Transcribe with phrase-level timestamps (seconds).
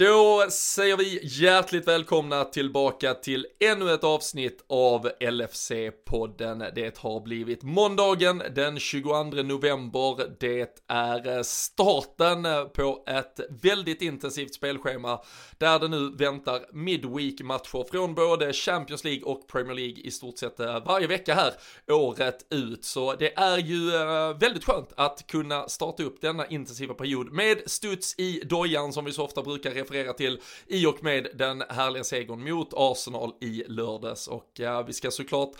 [0.00, 6.70] Då säger vi hjärtligt välkomna tillbaka till ännu ett avsnitt av LFC-podden.
[6.74, 10.36] Det har blivit måndagen den 22 november.
[10.40, 12.42] Det är starten
[12.74, 15.20] på ett väldigt intensivt spelschema
[15.58, 20.60] där det nu väntar midweek-matcher från både Champions League och Premier League i stort sett
[20.60, 21.52] eh, varje vecka här
[21.90, 22.84] året ut.
[22.84, 27.58] Så det är ju eh, väldigt skönt att kunna starta upp denna intensiva period med
[27.66, 32.04] studs i dojan som vi så ofta brukar referera till i och med den härliga
[32.04, 34.28] segern mot Arsenal i lördags.
[34.28, 35.50] Och ja, vi ska såklart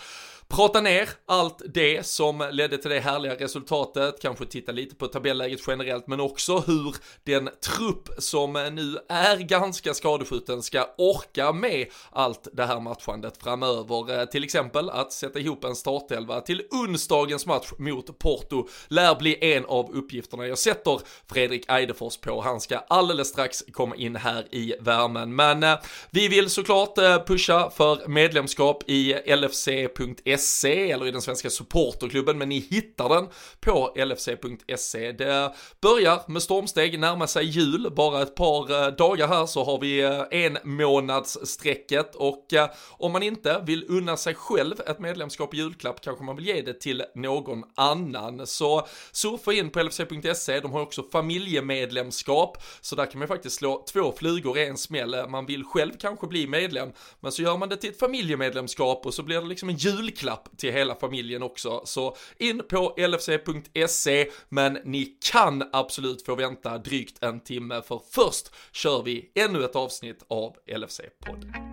[0.51, 5.61] prata ner allt det som ledde till det härliga resultatet, kanske titta lite på tabelläget
[5.67, 12.49] generellt, men också hur den trupp som nu är ganska skadeskjuten ska orka med allt
[12.53, 14.27] det här matchandet framöver.
[14.27, 19.65] Till exempel att sätta ihop en startelva till onsdagens match mot Porto lär bli en
[19.65, 21.01] av uppgifterna jag sätter
[21.33, 22.41] Fredrik Eidefors på.
[22.41, 25.79] Han ska alldeles strax komma in här i värmen, men eh,
[26.11, 32.39] vi vill såklart eh, pusha för medlemskap i LFC.se LFC.se eller i den svenska supporterklubben,
[32.39, 33.29] men ni hittar den
[33.61, 35.13] på LFC.se.
[35.13, 39.81] Det börjar med stormsteg, närma sig jul, bara ett par eh, dagar här så har
[39.81, 45.55] vi eh, en månadsstrecket och eh, om man inte vill unna sig själv ett medlemskap
[45.55, 48.47] i julklapp kanske man vill ge det till någon annan.
[48.47, 53.85] Så surfa in på LFC.se, de har också familjemedlemskap, så där kan man faktiskt slå
[53.93, 55.17] två flugor i en smäll.
[55.29, 56.89] Man vill själv kanske bli medlem,
[57.21, 60.30] men så gör man det till ett familjemedlemskap och så blir det liksom en julklapp
[60.31, 61.83] julklapp till hela familjen också.
[61.85, 68.51] Så in på lfc.se, men ni kan absolut få vänta drygt en timme för först
[68.73, 71.70] kör vi ännu ett avsnitt av LFC-podden.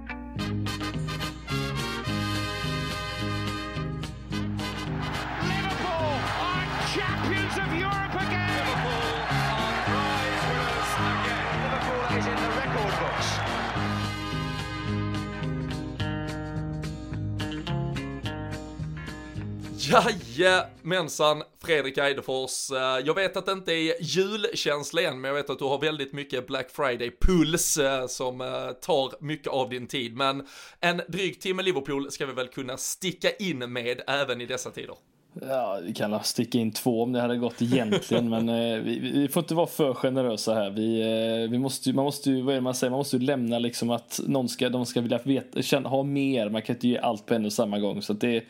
[19.89, 22.71] Jajamensan, Fredrik Eidefors.
[22.71, 25.81] Eh, jag vet att det inte är julkänsla än, men jag vet att du har
[25.81, 30.15] väldigt mycket Black Friday-puls eh, som eh, tar mycket av din tid.
[30.15, 30.47] Men
[30.79, 34.95] en dryg timme Liverpool ska vi väl kunna sticka in med även i dessa tider.
[35.41, 39.27] Ja, vi kan sticka in två om det hade gått egentligen, men eh, vi, vi,
[39.27, 40.69] får inte vara för generösa här.
[40.69, 43.23] Vi, eh, vi måste, man måste ju, vad är det man säger, man måste ju
[43.23, 46.49] lämna liksom att någon ska, de ska vilja veta, känna, ha mer.
[46.49, 48.01] Man kan inte ge allt på en och samma gång.
[48.01, 48.43] Så det,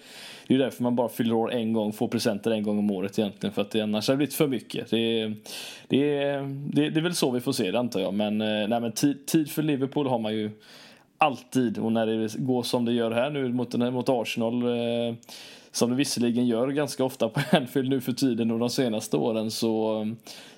[0.47, 3.19] det är därför man bara fyller år en gång, får presenter en gång om året
[3.19, 3.53] egentligen.
[3.53, 4.89] För att det annars har det blivit för mycket.
[4.89, 5.27] Det,
[5.87, 6.05] det,
[6.71, 8.13] det, det är väl så vi får se det antar jag.
[8.13, 10.51] Men, eh, nej, men tid, tid för Liverpool har man ju
[11.17, 11.77] alltid.
[11.77, 15.15] Och när det går som det gör här nu mot, mot Arsenal eh,
[15.71, 19.51] som det visserligen gör ganska ofta på Anfield nu för tiden och de senaste åren
[19.51, 20.05] så,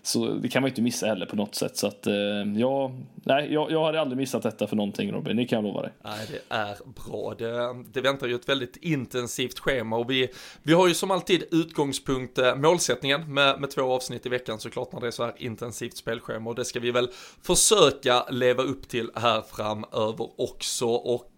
[0.01, 1.77] så det kan man inte missa heller på något sätt.
[1.77, 2.13] Så att, eh,
[2.55, 5.81] ja, nej, jag, jag hade aldrig missat detta för någonting Robin, det kan jag lova
[5.81, 5.91] dig.
[6.03, 7.35] Nej, det är bra.
[7.37, 10.27] Det, det väntar ju ett väldigt intensivt schema och vi,
[10.63, 14.91] vi har ju som alltid utgångspunkt eh, målsättningen med, med två avsnitt i veckan såklart
[14.91, 17.09] när det är så här intensivt spelschema och det ska vi väl
[17.41, 21.28] försöka leva upp till här framöver också och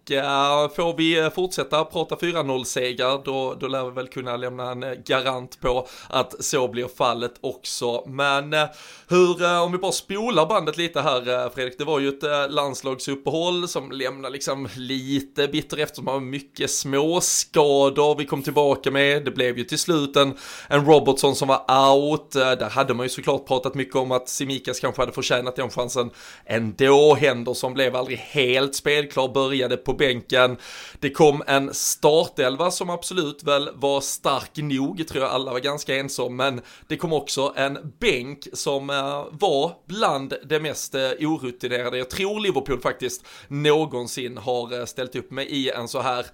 [0.76, 4.82] får vi eh, fortsätta prata 4-0 segrar då, då lär vi väl kunna lämna en
[4.82, 8.04] eh, garant på att så blir fallet också.
[8.06, 8.64] Men äh,
[9.08, 13.92] hur, om vi bara spolar bandet lite här Fredrik, det var ju ett landslagsuppehåll som
[13.92, 19.24] lämnar liksom lite bitter eftersom man har mycket småskador vi kom tillbaka med.
[19.24, 20.34] Det blev ju till slut en,
[20.68, 22.30] en Robertson som var out.
[22.32, 26.10] Där hade man ju såklart pratat mycket om att Simikas kanske hade förtjänat den chansen
[26.44, 27.14] ändå.
[27.14, 30.56] Henderson blev aldrig helt spelklar, började på bänken.
[31.00, 35.96] Det kom en startelva som absolut väl var stark nog, tror jag alla var ganska
[35.96, 41.98] ensamma, men det kom också en bänk som eh, var bland det mest eh, orutinerade
[41.98, 46.26] jag tror Liverpool faktiskt någonsin har eh, ställt upp med i en så här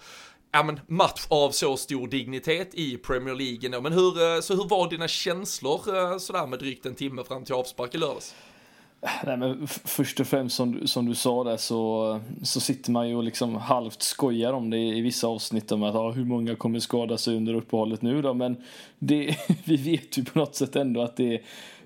[0.52, 3.80] ja, men match av så stor dignitet i Premier League.
[3.80, 7.94] Men hur, så hur var dina känslor sådär med drygt en timme fram till avspark
[7.94, 8.34] i lördags?
[9.00, 13.16] Nej, men först och främst som, som du sa där så, så sitter man ju
[13.16, 16.78] och liksom halvt skojar om det i vissa avsnitt om att ah, hur många kommer
[16.78, 18.34] skada sig under uppehållet nu då?
[18.34, 18.56] Men
[18.98, 21.40] det, vi vet ju på något sätt ändå att det,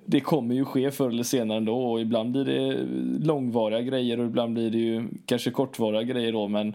[0.04, 2.86] det kommer ju ske förr eller senare ändå och ibland blir det
[3.26, 6.74] långvariga grejer och ibland blir det ju kanske kortvariga grejer då men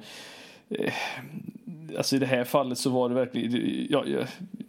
[0.69, 0.94] eh,
[1.98, 4.04] alltså i det här fallet så var det verkligen, ja,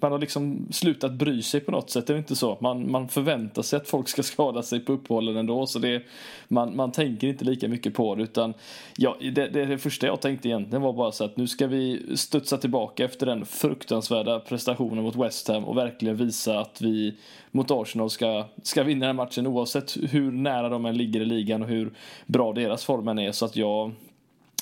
[0.00, 2.58] man har liksom slutat bry sig på något sätt, det är inte så.
[2.60, 6.02] Man, man förväntar sig att folk ska skada sig på uppehållen ändå, så det,
[6.48, 8.54] man, man tänker inte lika mycket på det, utan
[8.96, 12.02] ja, det, det, det första jag tänkte egentligen var bara så att nu ska vi
[12.16, 17.14] studsa tillbaka efter den fruktansvärda prestationen mot West Ham och verkligen visa att vi
[17.50, 21.62] mot Arsenal ska, ska vinna den matchen oavsett hur nära de än ligger i ligan
[21.62, 21.92] och hur
[22.26, 23.32] bra deras formen är.
[23.32, 23.92] Så att jag,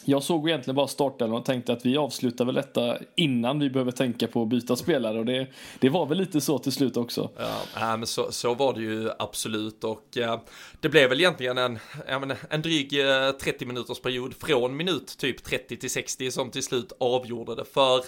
[0.09, 3.93] jag såg egentligen bara startelvan och tänkte att vi avslutar väl detta innan vi behöver
[3.93, 5.19] tänka på att byta spelare.
[5.19, 5.47] Och det,
[5.79, 7.31] det var väl lite så till slut också.
[7.75, 9.85] Ja, men så, så var det ju absolut.
[9.85, 10.41] Och eh,
[10.81, 15.45] det blev väl egentligen en, menar, en dryg eh, 30 minuters period från minut typ
[15.45, 17.65] 30 till 60 som till slut avgjorde det.
[17.65, 18.05] För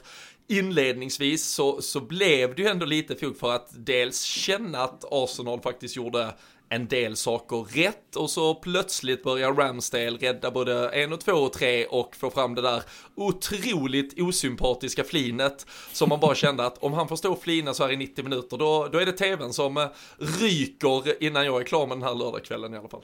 [0.49, 5.61] inledningsvis så, så blev det ju ändå lite fog för att dels känna att Arsenal
[5.61, 6.35] faktiskt gjorde
[6.69, 11.53] en del saker rätt och så plötsligt börjar Ramsdale rädda både en och två och
[11.53, 12.83] tre och få fram det där
[13.15, 17.85] otroligt osympatiska flinet som man bara kände att om han får stå och flina så
[17.85, 19.87] här i 90 minuter då, då är det tvn som eh,
[20.19, 23.03] ryker innan jag är klar med den här lördagskvällen i alla fall.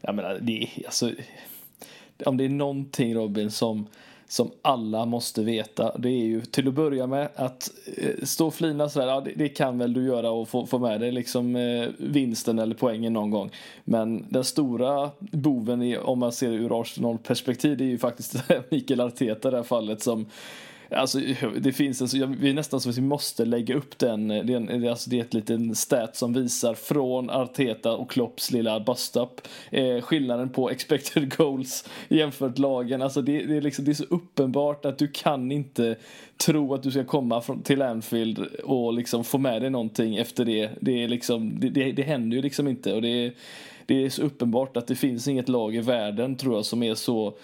[0.00, 1.10] Jag menar, det är alltså
[2.26, 3.86] om det är någonting Robin som
[4.30, 5.98] som alla måste veta.
[5.98, 9.32] Det är ju till att börja med att eh, stå och flina sådär, ja, det,
[9.36, 13.12] det, kan väl du göra och få, få med dig liksom eh, vinsten eller poängen
[13.12, 13.50] någon gång.
[13.84, 18.36] Men den stora boven i, om man ser det ur Arsenal-perspektiv det är ju faktiskt
[18.70, 20.26] Mikael Arteta i det här fallet som
[20.90, 21.20] Alltså,
[21.60, 24.30] det finns alltså, vi är nästan som att vi måste lägga upp den.
[24.30, 28.10] Eh, det är, en, alltså, det är ett liten stat som visar från Arteta och
[28.10, 29.40] Klopps lilla bust-up
[29.70, 33.02] eh, skillnaden på expected goals jämfört lagen.
[33.02, 35.96] Alltså, det, det, är liksom, det är så uppenbart att du kan inte
[36.36, 40.44] tro att du ska komma från, till Anfield och liksom få med dig någonting efter
[40.44, 40.70] det.
[40.80, 42.92] Det, är liksom, det, det, det händer ju liksom inte.
[42.92, 43.32] Och det,
[43.86, 46.94] det är så uppenbart att det finns inget lag i världen tror jag som är
[46.94, 47.34] så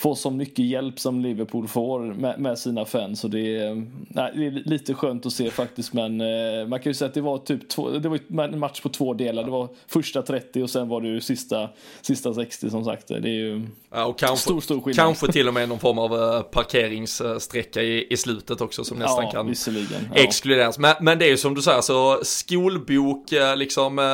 [0.00, 3.24] få så mycket hjälp som Liverpool får med, med sina fans.
[3.24, 5.92] Och det, är, nej, det är lite skönt att se faktiskt.
[5.92, 8.80] Men eh, man kan ju säga att det var typ två, det var en match
[8.80, 9.44] på två delar.
[9.44, 11.68] Det var första 30 och sen var det ju sista,
[12.00, 13.08] sista 60 som sagt.
[13.08, 15.06] Det är ju ja, och kanske, stor, stor skillnad.
[15.06, 19.24] Kanske till och med någon form av uh, parkeringssträcka i, i slutet också som nästan
[19.24, 20.14] ja, kan ja.
[20.14, 20.78] exkluderas.
[20.78, 24.04] Men, men det är ju som du säger, så skolbok, eh, liksom uh,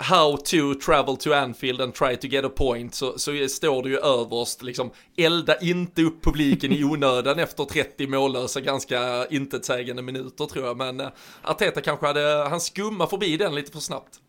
[0.00, 3.88] how to travel to Anfield and try to get a point, så, så står det
[3.88, 4.90] ju överst liksom
[5.36, 10.76] elda inte upp publiken i onödan efter 30 mållösa ganska intetsägande minuter tror jag.
[10.76, 11.08] Men eh,
[11.42, 14.20] Arteta kanske hade, han skumma förbi den lite för snabbt.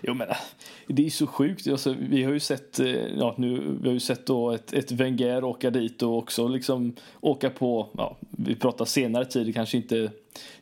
[0.00, 0.36] Jo men eh,
[0.86, 1.68] det är så sjukt.
[1.68, 2.86] Alltså, vi har ju sett, eh,
[3.18, 6.94] ja, nu, vi har ju sett då ett, ett Wenger åka dit och också liksom
[7.20, 10.10] åka på, ja, vi pratar senare tid, kanske inte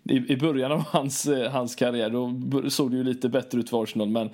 [0.02, 2.10] i, i början av hans, eh, hans karriär.
[2.10, 4.30] Då såg det ju lite bättre ut för Arsenal men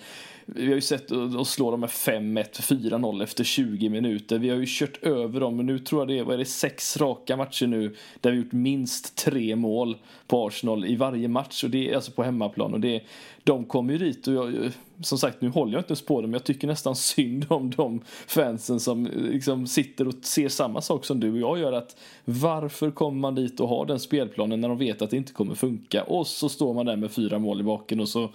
[0.46, 4.38] vi har ju sett att slå dem med 5-1, 4-0 efter 20 minuter.
[4.38, 6.44] Vi har ju kört över dem, men nu tror jag det är, vad är det,
[6.44, 9.96] sex raka matcher nu där vi gjort minst tre mål
[10.26, 12.74] på Arsenal i varje match, och det är alltså på hemmaplan.
[12.74, 13.02] Och det,
[13.44, 14.70] de kommer ju dit och jag,
[15.02, 16.32] som sagt, nu håller jag inte ens på dem.
[16.32, 21.04] Jag tycker nästan synd om de fansen som eh, liksom sitter och ser samma sak
[21.04, 21.72] som du och jag gör.
[21.72, 25.32] Att varför kommer man dit och har den spelplanen när de vet att det inte
[25.32, 26.02] kommer funka?
[26.02, 28.30] Och så står man där med fyra mål i baken och så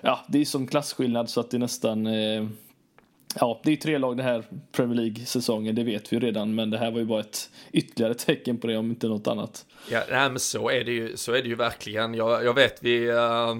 [0.00, 2.46] ja, det är som klasskillnad så att det är nästan eh,
[3.34, 6.70] Ja, det är tre lag den här Premier League-säsongen, det vet vi ju redan, men
[6.70, 9.66] det här var ju bara ett ytterligare tecken på det, om inte något annat.
[9.90, 12.14] Ja, nej, men så är det ju, så är det ju verkligen.
[12.14, 13.54] Jag, jag vet, vi uh,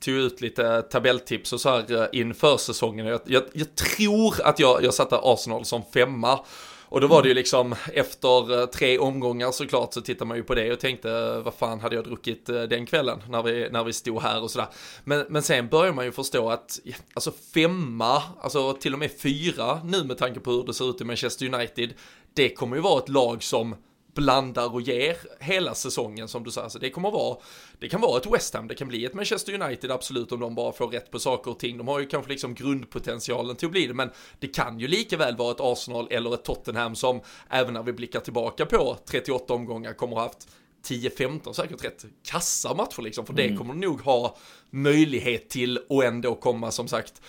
[0.00, 3.06] tog ut lite tabelltips och så här uh, inför säsongen.
[3.06, 6.40] Jag, jag, jag tror att jag, jag satte Arsenal som femma.
[6.88, 10.42] Och då var det ju liksom efter eh, tre omgångar såklart så tittar man ju
[10.42, 13.84] på det och tänkte vad fan hade jag druckit eh, den kvällen när vi, när
[13.84, 14.68] vi stod här och sådär.
[15.04, 16.80] Men, men sen börjar man ju förstå att
[17.14, 21.00] alltså femma, alltså till och med fyra nu med tanke på hur det ser ut
[21.00, 21.94] i Manchester United,
[22.34, 23.74] det kommer ju vara ett lag som
[24.14, 26.68] blandar och ger hela säsongen som du säger.
[26.68, 27.36] Så det kommer vara,
[27.78, 30.54] det kan vara ett West Ham, det kan bli ett Manchester United absolut om de
[30.54, 31.78] bara får rätt på saker och ting.
[31.78, 35.16] De har ju kanske liksom grundpotentialen till att bli det, men det kan ju lika
[35.16, 39.54] väl vara ett Arsenal eller ett Tottenham som även när vi blickar tillbaka på 38
[39.54, 40.48] omgångar kommer ha haft
[40.84, 43.50] 10-15 säkert rätt kassa matcher liksom, för mm.
[43.50, 44.36] det kommer de nog ha
[44.74, 47.22] möjlighet till och ändå komma som sagt,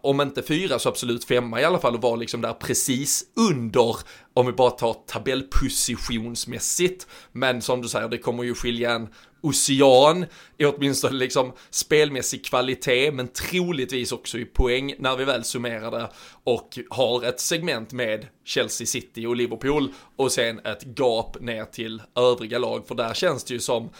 [0.00, 3.96] om inte fyra så absolut femma i alla fall och vara liksom där precis under,
[4.34, 7.06] om vi bara tar tabellpositionsmässigt.
[7.32, 9.08] Men som du säger, det kommer ju skilja en
[9.40, 10.26] ocean
[10.58, 16.10] i åtminstone liksom spelmässig kvalitet men troligtvis också i poäng när vi väl summerar det
[16.44, 22.02] och har ett segment med Chelsea City och Liverpool och sen ett gap ner till
[22.16, 23.90] övriga lag för där känns det ju som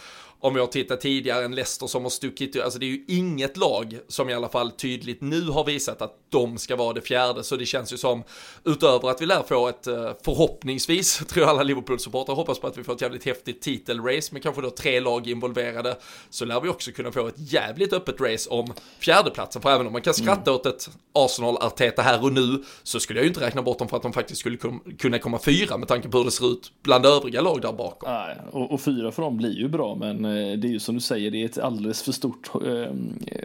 [0.40, 3.98] om jag tittar tidigare, en Leicester som har stuckit, alltså det är ju inget lag
[4.08, 7.56] som i alla fall tydligt nu har visat att de ska vara det fjärde, så
[7.56, 8.22] det känns ju som,
[8.64, 12.78] utöver att vi lär få ett, eh, förhoppningsvis, tror jag alla Liverpool-supportrar hoppas på att
[12.78, 15.96] vi får ett jävligt häftigt titelrace, med kanske då tre lag involverade,
[16.30, 19.92] så lär vi också kunna få ett jävligt öppet race om fjärdeplatsen, för även om
[19.92, 20.54] man kan skratta mm.
[20.54, 23.96] åt ett Arsenal-Arteta här och nu, så skulle jag ju inte räkna bort dem för
[23.96, 24.58] att de faktiskt skulle
[24.98, 28.12] kunna komma fyra med tanke på hur det ser ut bland övriga lag där bakom.
[28.12, 31.00] Nej, och, och fyra för dem blir ju bra, men det är ju som du
[31.00, 32.92] säger, det är ett alldeles för stort eh,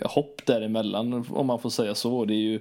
[0.10, 2.26] hopp däremellan om man får säga så.
[2.26, 2.60] Det, är ju,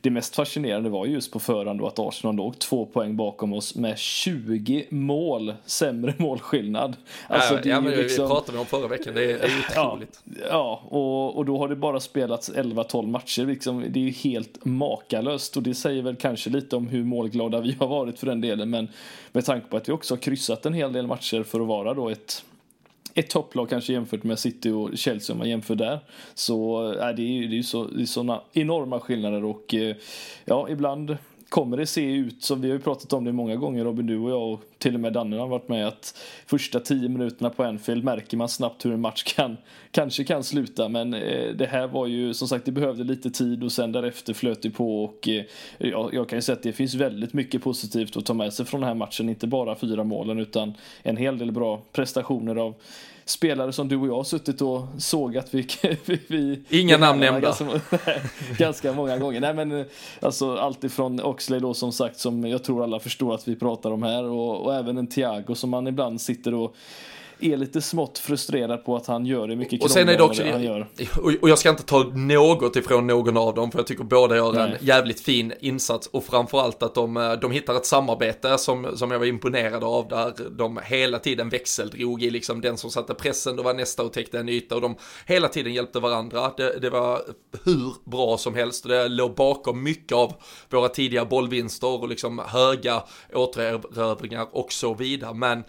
[0.00, 3.74] det mest fascinerande var just på förhand då att Arsenal låg två poäng bakom oss
[3.74, 6.96] med 20 mål sämre målskillnad.
[7.28, 8.24] Alltså, ja, ja men liksom...
[8.24, 10.22] vi pratade om förra veckan, det är, det är otroligt.
[10.24, 13.46] Ja, ja och, och då har det bara spelats 11-12 matcher.
[13.46, 17.60] Liksom, det är ju helt makalöst och det säger väl kanske lite om hur målglada
[17.60, 18.70] vi har varit för den delen.
[18.70, 18.88] Men
[19.32, 21.94] med tanke på att vi också har kryssat en hel del matcher för att vara
[21.94, 22.44] då ett
[23.14, 26.00] ett topplag kanske jämfört med City och Chelsea om man jämför där.
[26.34, 29.96] Så äh, det är ju det är så, det är såna enorma skillnader och eh,
[30.44, 31.16] ja, ibland
[31.50, 34.18] kommer det se ut som, vi har ju pratat om det många gånger Robin, du
[34.18, 37.64] och jag och till och med Danne har varit med att första tio minuterna på
[37.64, 39.56] Anfield märker man snabbt hur en match kan,
[39.90, 40.88] kanske kan sluta.
[40.88, 44.34] Men eh, det här var ju som sagt det behövde lite tid och sen därefter
[44.34, 45.44] flöt det på och eh,
[45.78, 48.66] jag, jag kan ju säga att det finns väldigt mycket positivt att ta med sig
[48.66, 52.74] från den här matchen, inte bara fyra målen utan en hel del bra prestationer av
[53.30, 55.54] spelare som du och jag har suttit och sågat.
[55.54, 55.66] Vi,
[56.04, 57.40] vi, vi, Inga namn nämnda.
[57.40, 57.80] Ganska,
[58.58, 59.40] ganska, många gånger.
[59.40, 59.84] Nej, men,
[60.20, 63.90] alltså, allt ifrån Oxley då som sagt som jag tror alla förstår att vi pratar
[63.90, 66.76] om här och, och även en Thiago som man ibland sitter och
[67.40, 70.42] är lite smått frustrerad på att han gör det mycket och sen är det också,
[70.50, 70.88] han gör.
[71.40, 74.52] Och jag ska inte ta något ifrån någon av dem, för jag tycker båda gör
[74.52, 74.62] Nej.
[74.62, 79.10] en jävligt fin insats och framförallt att de, eh, de hittar ett samarbete som, som
[79.10, 83.56] jag var imponerad av, där de hela tiden växeldrog i liksom den som satte pressen,
[83.56, 86.52] då var nästa och täckte en yta och de hela tiden hjälpte varandra.
[86.56, 87.22] Det, det var
[87.64, 90.32] hur bra som helst och det låg bakom mycket av
[90.70, 93.02] våra tidiga bollvinster och liksom höga
[93.34, 95.34] återerövringar och så vidare.
[95.34, 95.64] Men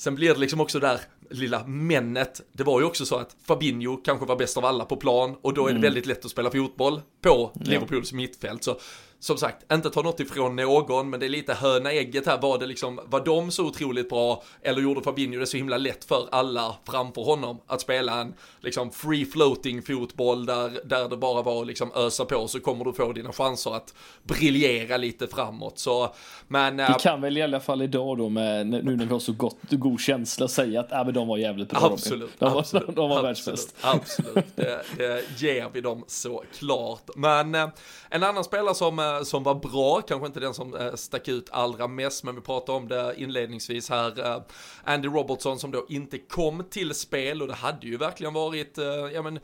[0.00, 2.40] Sen blir det liksom också där lilla männet.
[2.52, 5.54] Det var ju också så att Fabinho kanske var bäst av alla på plan och
[5.54, 5.82] då är det mm.
[5.82, 8.16] väldigt lätt att spela fotboll på Liverpools ja.
[8.16, 8.64] mittfält.
[8.64, 8.78] Så
[9.20, 12.40] som sagt, inte ta något ifrån någon, men det är lite höna ägget här.
[12.40, 16.04] Var det liksom, var de så otroligt bra eller gjorde Fabinho det så himla lätt
[16.04, 21.42] för alla framför honom att spela en liksom free floating fotboll där, där det bara
[21.42, 25.78] var liksom ösa på så kommer du få dina chanser att briljera lite framåt.
[25.78, 26.14] Så,
[26.48, 26.76] men...
[26.76, 29.32] Vi äh, kan väl i alla fall idag då med, nu när vi har så
[29.32, 31.80] gott, god känsla säga att äh, men de var jävligt bra.
[31.92, 32.30] Absolut.
[32.38, 33.76] De var, absolut, de var världsbäst.
[33.80, 37.10] Absolut, det, det ger vi dem såklart.
[37.16, 37.68] Men äh,
[38.10, 41.48] en annan spelare som äh, som var bra, kanske inte den som eh, stack ut
[41.50, 44.26] allra mest, men vi pratade om det inledningsvis här.
[44.26, 44.42] Eh,
[44.84, 48.84] Andy Robertson som då inte kom till spel och det hade ju verkligen varit, eh,
[48.86, 49.40] ja men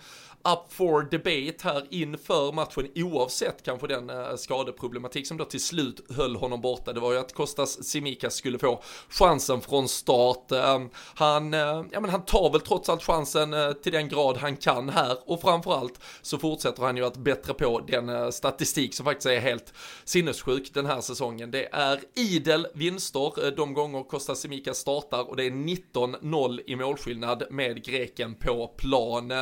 [0.53, 6.01] up for debate här inför matchen oavsett kanske den eh, skadeproblematik som då till slut
[6.17, 6.93] höll honom borta.
[6.93, 10.53] Det var ju att Kostas Simikas skulle få chansen från start.
[10.53, 10.81] Eh,
[11.15, 14.57] han, eh, ja men han tar väl trots allt chansen eh, till den grad han
[14.57, 19.05] kan här och framförallt så fortsätter han ju att bättra på den eh, statistik som
[19.05, 19.73] faktiskt är helt
[20.05, 21.51] sinnessjuk den här säsongen.
[21.51, 26.77] Det är idel vinster eh, de gånger Kostas Simikas startar och det är 19-0 i
[26.77, 29.33] målskillnad med greken på plan.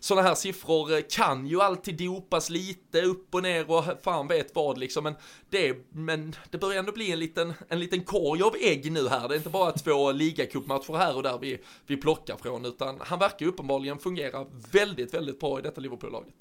[0.00, 4.54] Sådana här siffror eh, kan ju alltid dopas lite upp och ner och fan vet
[4.54, 5.04] vad liksom.
[5.04, 5.14] Men
[5.50, 9.28] det, men det börjar ändå bli en liten, en liten korg av ägg nu här.
[9.28, 13.18] Det är inte bara två ligacupmatcher här och där vi, vi plockar från, utan han
[13.18, 16.34] verkar uppenbarligen fungera väldigt, väldigt bra i detta Liverpool-laget.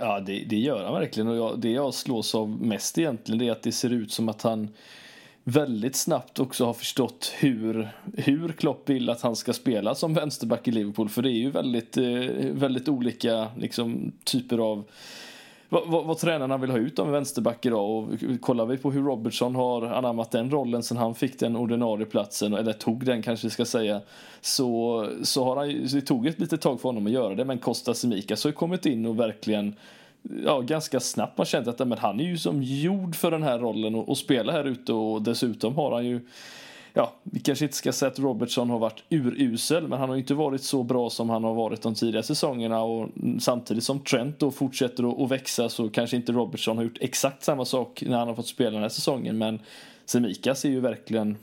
[0.00, 3.48] Ja, det, det, gör han verkligen och jag, det jag slås av mest egentligen det
[3.48, 4.68] är att det ser ut som att han
[5.48, 10.68] väldigt snabbt också har förstått hur, hur Klopp vill att han ska spela som vänsterback
[10.68, 11.08] i Liverpool.
[11.08, 12.04] För det är ju väldigt, eh,
[12.52, 14.84] väldigt olika liksom, typer av
[15.68, 17.90] vad, vad, vad, tränarna vill ha ut av en vänsterback idag.
[17.90, 18.08] Och
[18.40, 22.54] kollar vi på hur Robertson har anammat den rollen sen han fick den ordinarie platsen,
[22.54, 24.00] eller tog den kanske vi ska säga,
[24.40, 27.44] så, så har han, så det tog ett litet tag för honom att göra det.
[27.44, 29.74] Men Costa Simikas har kommit in och verkligen
[30.44, 33.58] ja, ganska snabbt man känt att men han är ju som gjord för den här
[33.58, 36.20] rollen och, och spela här ute och dessutom har han ju
[36.92, 40.34] Ja, vi kanske inte ska säga att Robertson har varit urusel, men han har inte
[40.34, 43.08] varit så bra som han har varit de tidigare säsongerna och
[43.40, 47.64] samtidigt som Trent då fortsätter att växa så kanske inte Robertson har gjort exakt samma
[47.64, 49.60] sak när han har fått spela den här säsongen, men
[50.06, 51.36] Semikas är ju verkligen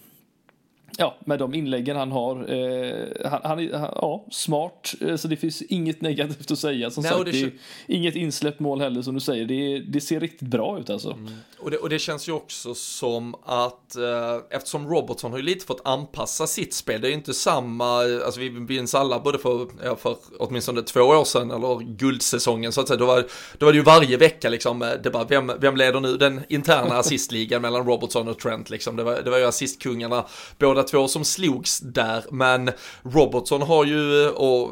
[0.97, 2.35] ja, med de inläggen han har.
[2.53, 6.89] Eh, han, han, han, ja, smart, eh, så det finns inget negativt att säga.
[6.91, 7.51] Som Nej, sagt, det
[7.87, 9.45] inget insläppt mål heller som du säger.
[9.45, 11.11] Det, det ser riktigt bra ut alltså.
[11.11, 11.31] Mm.
[11.59, 15.65] Och det, och det känns ju också som att eh, eftersom Robertson har ju lite
[15.65, 19.67] fått anpassa sitt spel, det är ju inte samma, alltså vi minns alla både för,
[19.83, 23.25] ja, för åtminstone två år sedan eller guldsäsongen så att säga, då var,
[23.57, 26.41] då var det ju varje vecka liksom, eh, det bara vem, vem leder nu den
[26.49, 30.25] interna assistligan mellan Robertson och Trent liksom, det var, det var ju assistkungarna
[30.59, 32.71] båda två som slogs där, men
[33.03, 34.71] Robertson har ju, eh, och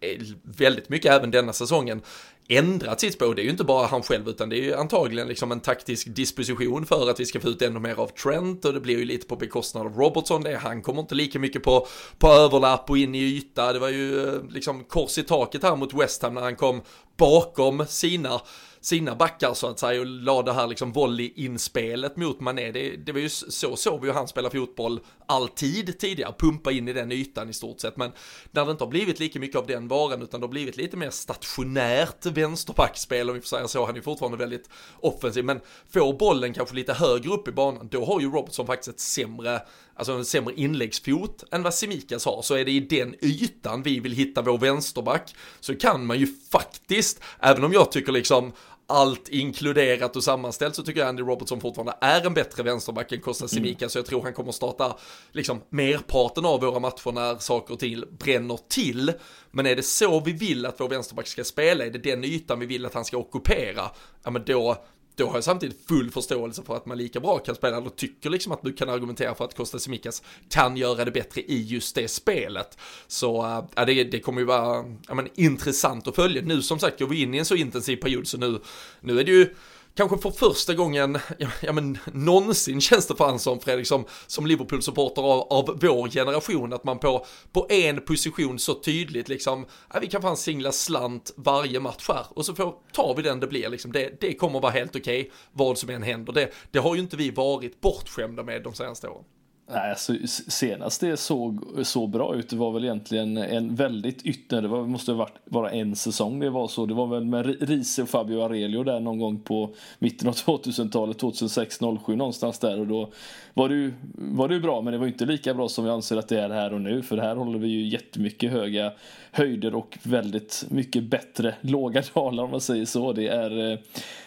[0.00, 2.02] eh, väldigt mycket även denna säsongen,
[2.48, 3.34] ändrat sitt spår.
[3.34, 6.14] Det är ju inte bara han själv utan det är ju antagligen liksom en taktisk
[6.14, 9.04] disposition för att vi ska få ut ännu mer av Trent och det blir ju
[9.04, 10.42] lite på bekostnad av Robertson.
[10.42, 11.86] Det, han kommer inte lika mycket på,
[12.18, 13.72] på överlapp och in i yta.
[13.72, 16.82] Det var ju eh, liksom kors i taket här mot West Ham när han kom
[17.16, 18.40] bakom sina
[18.84, 22.72] sina backar så att säga och la det här liksom volley-inspelet mot Mané.
[22.72, 26.88] Det, det var ju så såg vi ju han spela fotboll alltid tidigare, pumpa in
[26.88, 27.96] i den ytan i stort sett.
[27.96, 28.12] Men
[28.50, 30.96] när det inte har blivit lika mycket av den varan utan det har blivit lite
[30.96, 33.86] mer stationärt vänsterbackspel om vi får säga så.
[33.86, 34.68] Han är fortfarande väldigt
[35.00, 35.60] offensiv men
[35.92, 39.60] får bollen kanske lite högre upp i banan då har ju Robertson faktiskt ett sämre
[39.96, 44.00] alltså en sämre inläggsfot än vad Semikas har, så är det i den ytan vi
[44.00, 48.52] vill hitta vår vänsterback, så kan man ju faktiskt, även om jag tycker liksom
[48.86, 53.20] allt inkluderat och sammanställt så tycker jag Andy Robertson fortfarande är en bättre vänsterback än
[53.20, 53.88] Costa Simica.
[53.88, 54.96] Så jag tror han kommer starta
[55.32, 59.12] liksom merparten av våra matcher när saker och ting bränner till.
[59.50, 62.60] Men är det så vi vill att vår vänsterback ska spela, är det den ytan
[62.60, 63.90] vi vill att han ska ockupera,
[64.24, 64.84] ja men då
[65.16, 68.30] då har jag samtidigt full förståelse för att man lika bra kan spela, eller tycker
[68.30, 71.94] liksom att du kan argumentera för att Costa Simicas kan göra det bättre i just
[71.94, 72.78] det spelet.
[73.06, 73.44] Så
[73.76, 76.42] äh, det, det kommer ju vara ja, men, intressant att följa.
[76.42, 78.60] Nu som sagt går vi in i en så intensiv period så nu,
[79.00, 79.54] nu är det ju
[79.94, 84.46] kanske för första gången, ja, ja men någonsin känns det fan som Fredrik, som, som
[84.46, 90.00] Liverpool-supporter av, av vår generation, att man på, på en position så tydligt liksom, ja,
[90.00, 93.46] vi kan fan singla slant varje match här och så får, tar vi den det
[93.46, 96.32] blir liksom, det, det kommer vara helt okej okay, vad som än händer.
[96.32, 99.24] Det, det har ju inte vi varit bortskämda med de senaste åren.
[99.66, 100.14] Nej, alltså,
[100.48, 104.86] senast det såg så bra ut, det var väl egentligen en väldigt ytter, det var,
[104.86, 106.86] måste ha varit bara en säsong det var så.
[106.86, 111.22] Det var väl med Riese och Fabio Arelio där någon gång på mitten av 2000-talet,
[111.22, 112.80] 2006-07 någonstans där.
[112.80, 113.10] Och då
[113.54, 115.94] var det, ju, var det ju bra, men det var inte lika bra som jag
[115.94, 117.02] anser att det är här och nu.
[117.02, 118.92] För här håller vi ju jättemycket höga
[119.32, 123.12] höjder och väldigt mycket bättre låga dalar om man säger så.
[123.12, 123.78] Det är eh,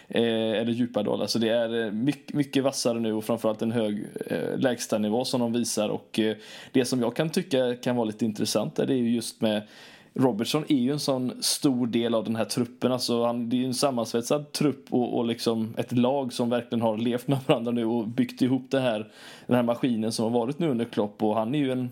[0.10, 0.22] Eh,
[0.62, 1.18] eller djupa dalar.
[1.18, 5.26] Så alltså, det är eh, mycket, mycket vassare nu och framförallt en hög eh, lägstanivå
[5.26, 5.90] som de visar.
[5.90, 6.36] Och eh,
[6.72, 9.62] det som jag kan tycka kan vara lite intressant det är ju just med
[10.14, 12.92] Robertson är ju en sån stor del av den här truppen.
[12.92, 16.82] Alltså han, det är ju en sammansvetsad trupp och, och liksom ett lag som verkligen
[16.82, 19.12] har levt med varandra nu och byggt ihop det här,
[19.48, 21.24] den här maskinen som har varit nu under Klopp.
[21.24, 21.90] Och han är ju en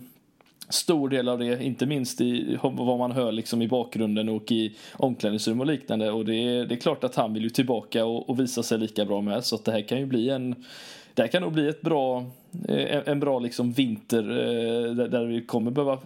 [0.68, 4.76] stor del av det, inte minst i vad man hör liksom i bakgrunden och i
[4.92, 6.10] omklädningsrum och liknande.
[6.10, 8.78] Och det är, det är klart att han vill ju tillbaka och, och visa sig
[8.78, 9.44] lika bra med.
[9.44, 10.64] Så att det här kan ju bli en
[11.16, 12.24] det här kan nog bli ett bra,
[12.68, 15.98] eh, en bra liksom vinter eh, där vi kommer behöva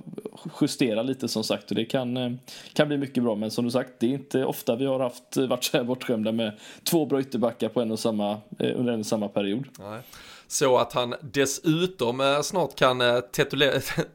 [0.60, 2.32] justera lite som sagt och det kan, eh,
[2.72, 5.36] kan bli mycket bra men som du sagt det är inte ofta vi har haft
[5.36, 6.52] varit så här bortskämda med
[6.84, 9.64] två bra ytterbackar på en och samma, under en och samma period.
[9.78, 10.00] Nej.
[10.50, 13.20] Så att han dessutom eh, snart kan eh,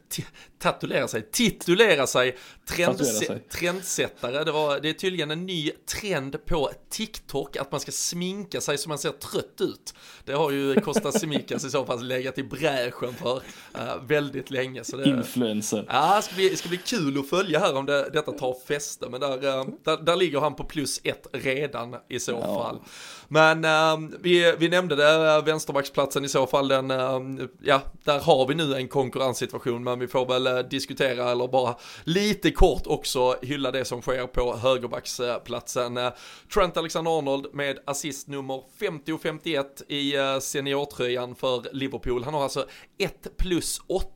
[0.59, 2.37] titulera sig, titulera sig,
[2.67, 3.39] trendse sig.
[3.49, 4.43] trendsättare.
[4.43, 8.77] Det, var, det är tydligen en ny trend på TikTok att man ska sminka sig
[8.77, 9.93] så man ser trött ut.
[10.25, 14.83] Det har ju Costa Simikas i så fall legat i bräschen för uh, väldigt länge.
[14.83, 15.85] Så det, Influencer.
[15.89, 19.09] Ja, det ska bli, ska bli kul att följa här om det, detta tar fäste.
[19.09, 22.63] Men där, uh, där, där ligger han på plus ett redan i så Ja.
[22.63, 22.79] fall.
[23.27, 28.19] Men uh, vi, vi nämnde det, uh, vänsterbacksplatsen i så fall, den, uh, ja, där
[28.19, 32.87] har vi nu en konkurrenssituation, men vi får väl uh, diskutera eller bara lite kort
[32.87, 35.97] också hylla det som sker på högerbacksplatsen.
[35.97, 36.13] Eh,
[36.53, 42.23] Trent Alexander-Arnold med assist nummer 50 och 51 i eh, seniortröjan för Liverpool.
[42.23, 42.65] Han har alltså
[42.97, 44.11] 1 plus 8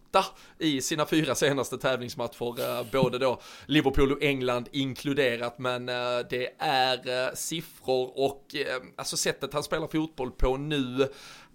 [0.59, 5.85] i sina fyra senaste tävlingsmatcher, både då Liverpool och England inkluderat, men
[6.29, 8.55] det är siffror och
[8.95, 11.09] alltså sättet han spelar fotboll på nu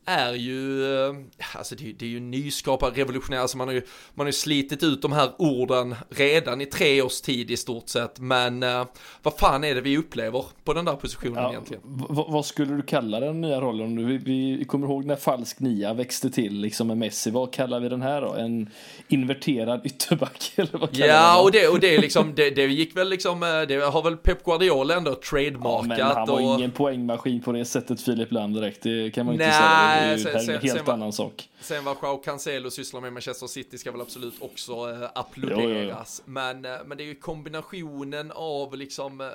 [0.06, 1.14] är ju, eh,
[1.54, 3.82] alltså det, är- det är ju nyskapad, revolutionär, alltså man har ju,
[4.14, 7.88] man har ju slitit ut de här orden redan i tre års tid i stort
[7.88, 8.84] sett, men eh,
[9.22, 11.82] vad fan är det vi upplever på den där positionen Ja, egentligen?
[12.08, 14.06] vad skulle du kalla den nya rollen?
[14.06, 17.30] Vi, vi kommer ihåg när falsk nia växte till liksom med Messi.
[17.30, 18.32] Vad kallar vi den här då?
[18.34, 18.70] En
[19.08, 20.52] inverterad ytterback?
[20.56, 23.42] Eller vad kallar Ja, och det, och det är liksom, det, det gick väl liksom,
[23.42, 26.40] eh, det har väl Pep Guardiola ändå Ja, trademarkat men han var och...
[26.58, 28.82] ingen poängmaskin på det sättet Filip Lam direkt.
[28.82, 29.93] Det kan man inte säga.
[30.00, 31.48] Nej, det är sen, en helt sen, annan sak.
[31.60, 35.62] Sen vad Joao Cancelo sysslar med Manchester City ska väl absolut också äh, applåderas.
[35.62, 36.32] Jo, jo, jo.
[36.32, 39.26] Men, äh, men det är ju kombinationen av liksom äh,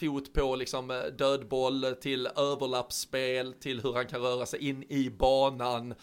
[0.00, 5.94] fot på liksom dödboll till överlappsspel till hur han kan röra sig in i banan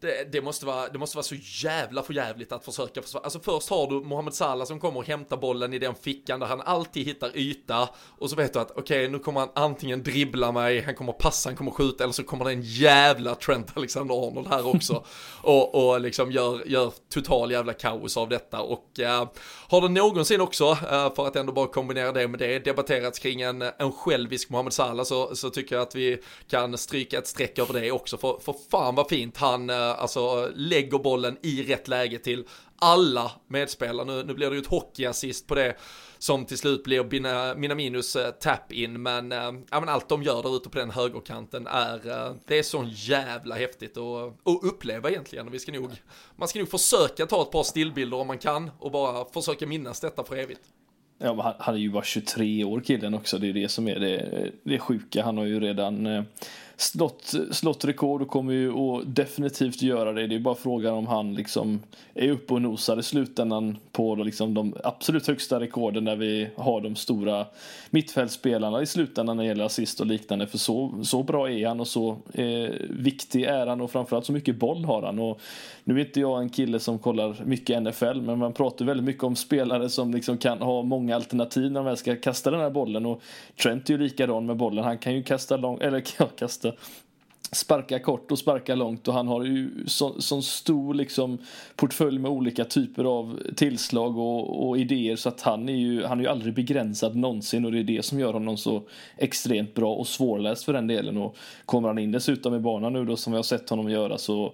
[0.00, 1.34] det, det, måste vara, det måste vara så
[1.64, 3.24] jävla förjävligt att försöka försvara.
[3.24, 6.46] Alltså först har du Mohamed Salah som kommer och hämtar bollen i den fickan där
[6.46, 7.88] han alltid hittar yta.
[8.18, 11.12] Och så vet du att okej okay, nu kommer han antingen dribbla mig, han kommer
[11.12, 15.04] passa, han kommer skjuta eller så kommer det en jävla Trent Alexander-Arnold här också.
[15.42, 18.60] Och, och liksom gör, gör total jävla kaos av detta.
[18.60, 19.28] Och uh,
[19.68, 23.40] har det någonsin också, uh, för att ändå bara kombinera det med det, debatterats kring
[23.40, 26.18] en, en självisk Mohamed Salah så, så tycker jag att vi
[26.50, 28.16] kan stryka ett streck över det också.
[28.18, 32.44] För, för fan vad fint han uh, Eh, alltså lägger bollen i rätt läge till
[32.78, 34.06] alla medspelare.
[34.06, 35.76] Nu, nu blir det ju ett hockeyassist på det
[36.18, 39.38] som till slut blir Bina, Minaminus eh, tap-in, men, uh,
[39.70, 42.88] ja, men allt de gör där ute på den högerkanten är, uh, det är så
[42.92, 45.48] jävla häftigt att, att uppleva egentligen.
[45.48, 45.90] Och vi ska nog,
[46.36, 50.00] man ska nog försöka ta ett par stillbilder om man kan och bara försöka minnas
[50.00, 50.62] detta för evigt.
[51.18, 54.50] Ja, han är ju bara 23 år killen också, det är det som är det,
[54.62, 55.24] det sjuka.
[55.24, 56.24] Han har ju redan
[56.80, 60.26] slått, slått rekord och kommer ju att definitivt göra det.
[60.26, 61.80] Det är bara frågan om han liksom
[62.14, 66.80] är uppe och nosar i slutändan på liksom de absolut högsta rekorden där vi har
[66.80, 67.46] de stora
[67.90, 70.46] mittfältsspelarna i slutändan när det gäller assist och liknande.
[70.46, 74.32] För så, så bra är han och så eh, viktig är han och framförallt så
[74.32, 75.18] mycket boll har han.
[75.18, 75.40] Och
[75.84, 79.24] nu är inte jag en kille som kollar mycket NFL men man pratar väldigt mycket
[79.24, 82.70] om spelare som liksom kan ha många alternativ när de väl ska kasta den här
[82.70, 83.22] bollen och
[83.62, 84.84] Trent är ju likadan med bollen.
[84.84, 86.00] Han kan ju kasta lång, eller
[86.38, 86.67] kasta
[87.52, 91.38] sparka kort och sparka långt och han har ju så, sån stor liksom
[91.76, 96.18] portfölj med olika typer av tillslag och, och, idéer så att han är ju han
[96.18, 98.82] är ju aldrig begränsad någonsin och det är det som gör honom så
[99.16, 101.16] extremt bra och svårläst för den delen.
[101.16, 104.18] Och kommer han in dessutom i banan nu då som vi har sett honom göra
[104.18, 104.52] så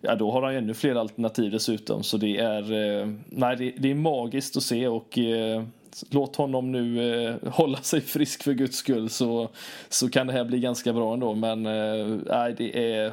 [0.00, 2.02] ja, då har han ännu fler alternativ dessutom.
[2.02, 5.62] Så det är eh, nej det, det, är magiskt att se och eh,
[6.10, 9.48] låt honom nu eh, hålla sig frisk för guds skull så,
[9.88, 11.34] så kan det här bli ganska bra ändå.
[11.34, 13.12] Men eh, nej, det är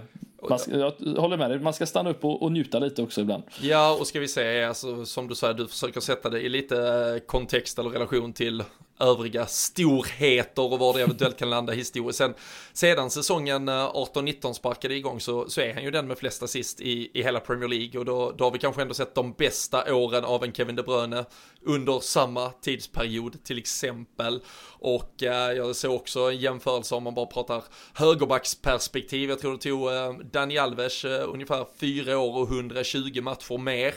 [0.49, 3.43] man jag håller med dig, man ska stanna upp och, och, njuta lite också ibland.
[3.61, 6.77] Ja, och ska vi säga, alltså, som du säger, du försöker sätta det i lite
[6.77, 8.63] eh, kontext eller relation till
[8.99, 12.17] övriga storheter och var det eventuellt kan landa historiskt.
[12.17, 12.33] Sen,
[12.73, 16.81] sedan säsongen eh, 18-19 sparkade igång så, så är han ju den med flest assist
[16.81, 19.95] i, i hela Premier League och då, då har vi kanske ändå sett de bästa
[19.95, 21.25] åren av en Kevin De Bruyne
[21.61, 24.39] under samma tidsperiod till exempel.
[24.79, 29.29] Och eh, jag såg också en jämförelse om man bara pratar högerbacksperspektiv.
[29.29, 33.93] Jag tror det tog eh, Dani Alves eh, ungefär fyra år och 120 matcher mer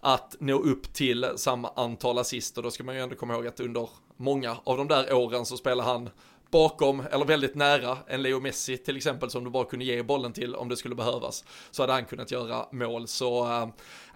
[0.00, 3.46] att nå upp till samma antal assist och då ska man ju ändå komma ihåg
[3.46, 6.10] att under många av de där åren så spelar han
[6.50, 10.32] bakom, eller väldigt nära, en Leo Messi till exempel som du bara kunde ge bollen
[10.32, 11.44] till om det skulle behövas.
[11.70, 13.08] Så hade han kunnat göra mål.
[13.08, 13.46] Så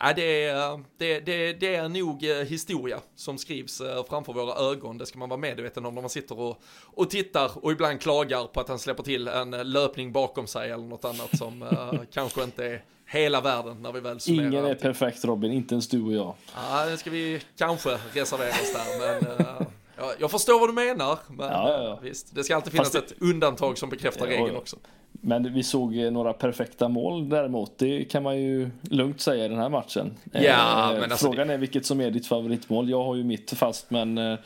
[0.01, 4.71] äh, det, är, det, det, det är nog eh, historia som skrivs eh, framför våra
[4.71, 4.99] ögon.
[4.99, 8.47] Det ska man vara medveten om när man sitter och, och tittar och ibland klagar
[8.47, 12.43] på att han släpper till en löpning bakom sig eller något annat som äh, kanske
[12.45, 14.49] inte är hela världen när vi väl summerar.
[14.49, 16.35] Ingen är perfekt Robin, inte ens du och jag.
[16.55, 21.19] Ja, det ska vi kanske reservera oss där, men Ja, jag förstår vad du menar,
[21.29, 22.99] men ja, ja, visst, det ska alltid finnas det...
[22.99, 24.77] ett undantag som bekräftar regeln också.
[25.13, 29.59] Men vi såg några perfekta mål däremot, det kan man ju lugnt säga i den
[29.59, 30.15] här matchen.
[30.33, 32.91] Ja, eh, men alltså Frågan är vilket som är ditt favoritmål.
[32.91, 34.39] Jag har ju mitt fast, men eh,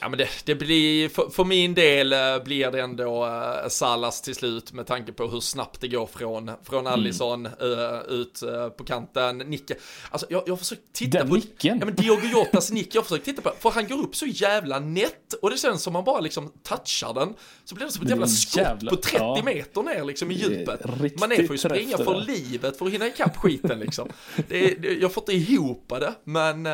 [0.00, 4.22] Ja men det, det blir, för, för, min del uh, blir det ändå uh, Salas
[4.22, 6.92] till slut med tanke på hur snabbt det går från, från mm.
[6.92, 8.42] Allison uh, ut
[8.76, 9.74] på kanten, Nicke.
[10.10, 11.34] Alltså jag, jag har försökt titta Den på...
[11.34, 11.78] nicken?
[11.78, 14.26] Ja men Diogo Jotas nick, jag har försökt titta på, för han går upp så
[14.26, 17.34] jävla nätt och det känns som man bara liksom touchar den,
[17.64, 19.42] så blir det som ett jävla skott jävla, på 30 ja.
[19.44, 20.80] meter ner liksom i djupet.
[21.20, 22.32] Man är får ju springa för det.
[22.32, 24.08] livet för att hinna ikapp skiten liksom.
[24.48, 26.64] det, det, jag får inte ihop det, men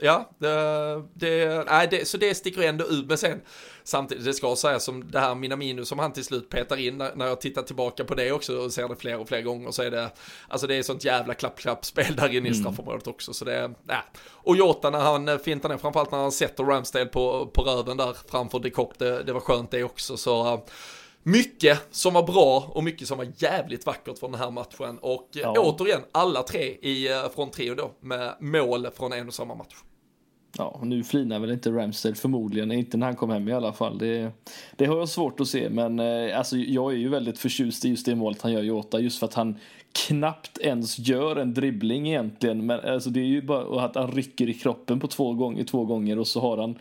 [0.00, 3.06] ja, det, det, nej, det, så det sticker ändå ut.
[3.06, 3.40] Men sen,
[3.84, 7.26] samtidigt, det ska sägas som det här Minamino som han till slut petar in, när
[7.26, 9.90] jag tittar tillbaka på det också och ser det fler och fler gånger så är
[9.90, 10.10] det,
[10.48, 12.54] alltså det är sånt jävla klapp-klapp-spel där inne i mm.
[12.54, 13.34] straffområdet också.
[13.34, 13.96] Så det, äh.
[14.26, 18.16] Och Jota när han fintar ner, framförallt när han sätter Ramsdale på, på röven där
[18.30, 20.16] framför de Kock, det, det var skönt det också.
[20.16, 20.64] Så
[21.22, 24.98] mycket som var bra och mycket som var jävligt vackert från den här matchen.
[24.98, 25.54] Och ja.
[25.58, 29.74] återigen, alla tre i, eh, från trio då, med mål från en och samma match.
[30.58, 33.98] Ja, nu flinar väl inte Ramsdale förmodligen, inte när han kom hem i alla fall.
[33.98, 34.30] Det,
[34.76, 37.88] det har jag svårt att se, men eh, alltså, jag är ju väldigt förtjust i
[37.88, 39.56] just det målet han gör i Jota, just för att han
[39.92, 42.66] knappt ens gör en dribbling egentligen.
[42.66, 45.84] Men alltså, det är ju bara att han rycker i kroppen på två gånger, två
[45.84, 46.78] gånger och så har han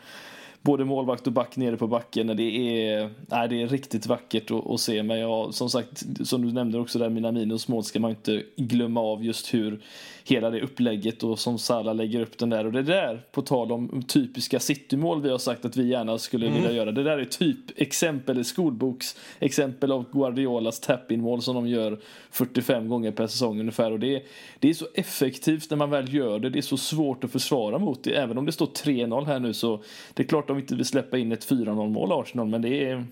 [0.64, 2.28] både målvakt och back nere på backen.
[2.28, 5.04] Det är, nej, det är riktigt vackert att, att se.
[5.04, 8.44] Men jag, som sagt, som du nämnde också där, mina minus mål ska man inte
[8.56, 9.82] glömma av just hur
[10.26, 12.66] hela det upplägget och som Salah lägger upp den där.
[12.66, 16.48] Och det där, på tal om typiska citymål vi har sagt att vi gärna skulle
[16.48, 16.62] mm.
[16.62, 16.92] vilja göra.
[16.92, 22.00] Det där är typ exempel, skolboks exempel av Guardiolas tap-in mål som de gör
[22.32, 23.92] 45 gånger per säsong ungefär.
[23.92, 24.24] Och det,
[24.60, 26.50] det är så effektivt när man väl gör det.
[26.50, 28.12] Det är så svårt att försvara mot det.
[28.12, 31.18] Även om det står 3-0 här nu så det är klart de inte vill släppa
[31.18, 32.48] in ett 4-0 mål Arsenal.
[32.48, 33.06] Men det är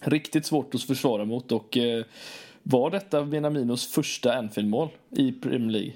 [0.00, 1.52] riktigt svårt att försvara mot.
[1.52, 2.04] Och eh,
[2.62, 5.92] var detta Minaminos första Anfield-mål i Premier League?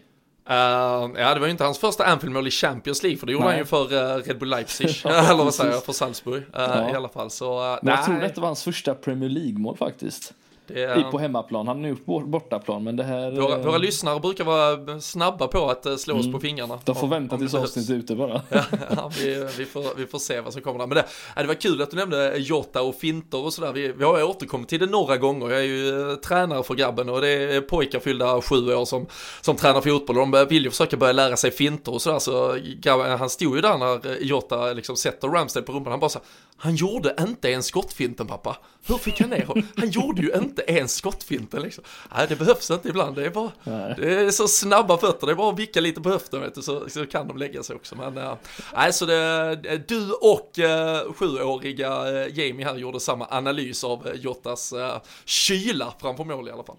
[0.50, 3.44] Uh, ja, det var ju inte hans första Anfield-mål i Champions League, för det gjorde
[3.44, 3.52] nej.
[3.52, 6.90] han ju för uh, Red Bull Leipzig, eller vad säger jag, för Salzburg uh, ja.
[6.90, 7.30] i alla fall.
[7.30, 10.34] Så, Men jag tror detta var hans första Premier League-mål faktiskt.
[10.68, 13.30] Det är, på hemmaplan, han har gjort bortaplan men det här...
[13.30, 16.32] Våra, eh, våra lyssnare brukar vara snabba på att eh, slå oss mm.
[16.32, 16.78] på fingrarna.
[16.84, 18.42] De får vänta tills avsnittet är ute bara.
[18.96, 20.86] ja, vi, vi, får, vi får se vad som kommer där.
[20.86, 21.04] Men det,
[21.42, 23.72] det var kul att du nämnde Jota och finter och sådär.
[23.72, 25.50] Vi, vi har återkommit till det några gånger.
[25.50, 29.06] Jag är ju eh, tränare för grabben och det är pojkar fyllda sju år som,
[29.40, 30.18] som tränar fotboll.
[30.18, 32.18] Och de vill ju försöka börja lära sig finter och sådär.
[32.18, 35.90] Så grabben, han stod ju där när Jota liksom sätter Ramsdale på rumpan.
[35.90, 36.20] Han bara så
[36.60, 38.56] han gjorde inte en skottfinten pappa.
[38.86, 39.66] Hur fick han ner honom?
[39.76, 41.84] Han gjorde ju inte en skottfinten liksom.
[42.16, 43.16] Nej, det behövs inte ibland.
[43.16, 43.50] Det är bara,
[43.94, 45.26] det är så snabba fötter.
[45.26, 47.62] Det är bara att vicka lite på höften vet du, så, så kan de lägga
[47.62, 47.96] sig också.
[47.96, 48.34] Men äh,
[48.74, 54.72] nej, så det, du och äh, sjuåriga äh, Jamie här gjorde samma analys av Jottas
[54.72, 56.76] äh, kyla framför mål i alla fall.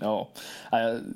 [0.00, 0.28] Ja,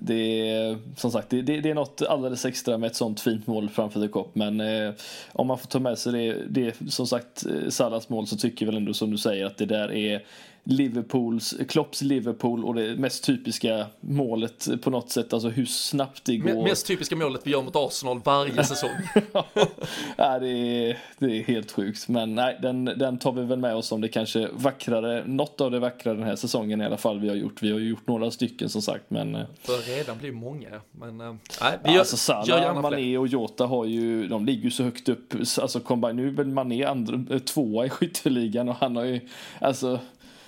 [0.00, 3.46] det är som sagt det, det, det, är något alldeles extra med ett sånt fint
[3.46, 4.34] mål framför The Cop.
[4.34, 4.92] Men eh,
[5.32, 8.66] om man får ta med sig det, det som sagt eh, Salas mål så tycker
[8.66, 10.24] jag väl ändå som du säger att det där är
[10.68, 16.37] Liverpools, Klopps Liverpool och det mest typiska målet på något sätt, alltså hur snabbt det
[16.37, 16.62] går.
[16.62, 18.90] Mest typiska målet vi gör mot Arsenal varje säsong.
[20.16, 23.74] ja, det är, det är helt sjukt, men nej, den, den tar vi väl med
[23.74, 27.20] oss om det kanske vackrare, något av det vackrare den här säsongen i alla fall
[27.20, 27.62] vi har gjort.
[27.62, 29.33] Vi har ju gjort några stycken som sagt, men.
[29.33, 33.26] Det börjar redan bli många, men eh, nej, vi gör, alltså Salah, gör Mané och
[33.26, 36.85] Jota har ju, de ligger ju så högt upp, alltså combine, nu är väl Mané
[36.85, 39.20] andra, tvåa i skytteligan och han har ju,
[39.61, 40.00] alltså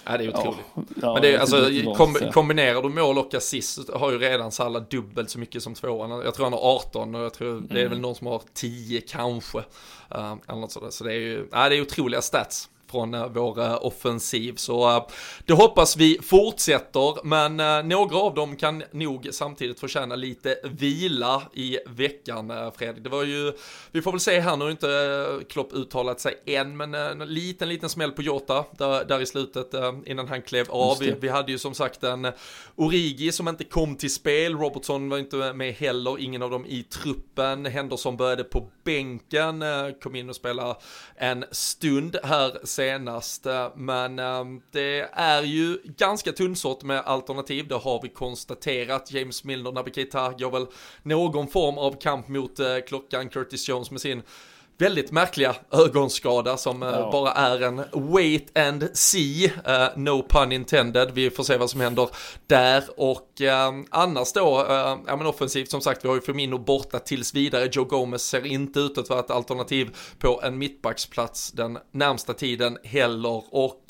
[0.09, 0.61] Ja, det är otroligt.
[0.75, 4.53] Ja, ja, Men det är, alltså, kom, kombinerar du mål och assist har ju redan
[4.53, 6.11] Salah dubbelt så mycket som tvåan.
[6.11, 7.69] Jag tror han har 18 och jag tror mm.
[7.71, 9.59] det är väl någon som har 10 kanske.
[9.59, 10.91] Uh, eller något sådär.
[10.91, 14.55] Så det är ju, ja, det är otroliga stats från uh, vår uh, offensiv.
[14.57, 15.07] Så uh,
[15.45, 21.79] det hoppas vi fortsätter, men några av dem kan nog samtidigt förtjäna lite vila i
[21.87, 23.05] veckan, Fredrik.
[23.05, 23.53] Det var ju,
[23.93, 27.69] vi får väl se här, nu har inte Klopp uttalat sig än, men en liten,
[27.69, 29.75] liten smäll på Jota där, där i slutet
[30.07, 30.99] innan han klev av.
[31.01, 32.33] Vi, vi, hade ju som sagt en
[32.77, 36.83] Origi som inte kom till spel, Robertson var inte med heller, ingen av dem i
[36.83, 39.65] truppen, Henderson började på bänken,
[40.03, 40.75] kom in och spelade
[41.17, 43.47] en stund här senast.
[43.77, 49.13] Men ehm, det är ju ganska tunnsått med alternativ, det har vi konstaterat.
[49.13, 50.67] James Milner, Naby Keita går väl
[51.03, 53.29] någon form av kamp mot eh, klockan.
[53.29, 54.23] Curtis Jones med sin
[54.79, 57.11] väldigt märkliga ögonskada som eh, ja.
[57.13, 61.11] bara är en wait and see, uh, no pun intended.
[61.15, 62.09] Vi får se vad som händer
[62.47, 66.59] där och uh, annars då, uh, ja men offensivt som sagt, vi har ju Firmino
[66.59, 67.69] borta tills vidare.
[67.73, 72.79] Joe Gomez ser inte ut att vara ett alternativ på en mittbacksplats den närmsta tiden
[72.85, 73.85] heller och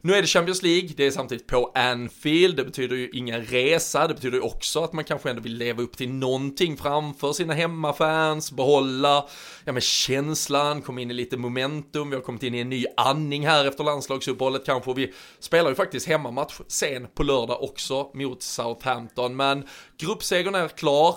[0.00, 4.08] nu är det Champions League, det är samtidigt på Anfield, det betyder ju ingen resa,
[4.08, 7.54] det betyder ju också att man kanske ändå vill leva upp till någonting framför sina
[7.54, 9.24] hemmafans, behålla,
[9.64, 9.82] ja men
[10.14, 13.64] känslan, kom in i lite momentum, vi har kommit in i en ny andning här
[13.64, 19.64] efter landslagsuppehållet kanske, vi spelar ju faktiskt hemmamatch sen på lördag också mot Southampton, men
[19.98, 21.14] gruppsegern är klar,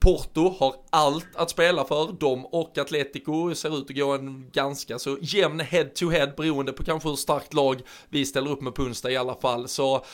[0.00, 4.98] Porto har allt att spela för, de och Atletico ser ut att gå en ganska
[4.98, 9.10] så jämn head-to-head beroende på kanske hur starkt lag vi ställer upp med på onsdag
[9.10, 9.68] i alla fall.
[9.68, 10.04] Så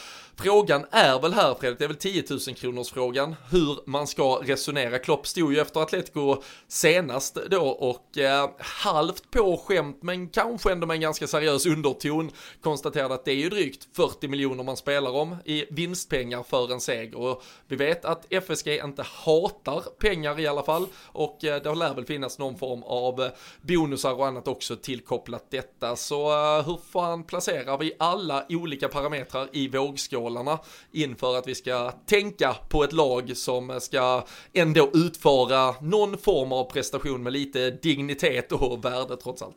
[0.43, 4.41] Frågan är väl här Fredrik, det är väl 10 000 kronors frågan hur man ska
[4.43, 4.99] resonera.
[4.99, 10.87] Klopp stod ju efter Atletico senast då och eh, halvt på skämt men kanske ändå
[10.87, 15.11] med en ganska seriös underton konstaterade att det är ju drygt 40 miljoner man spelar
[15.11, 17.19] om i vinstpengar för en seger.
[17.19, 21.95] Och vi vet att FSG inte hatar pengar i alla fall och eh, det lär
[21.95, 25.97] väl finnas någon form av eh, bonusar och annat också tillkopplat detta.
[25.97, 30.30] Så eh, hur fan placerar vi alla olika parametrar i vågskålen?
[30.31, 30.59] Målarna
[30.93, 36.65] inför att vi ska tänka på ett lag som ska ändå utföra någon form av
[36.65, 39.57] prestation med lite dignitet och värde trots allt.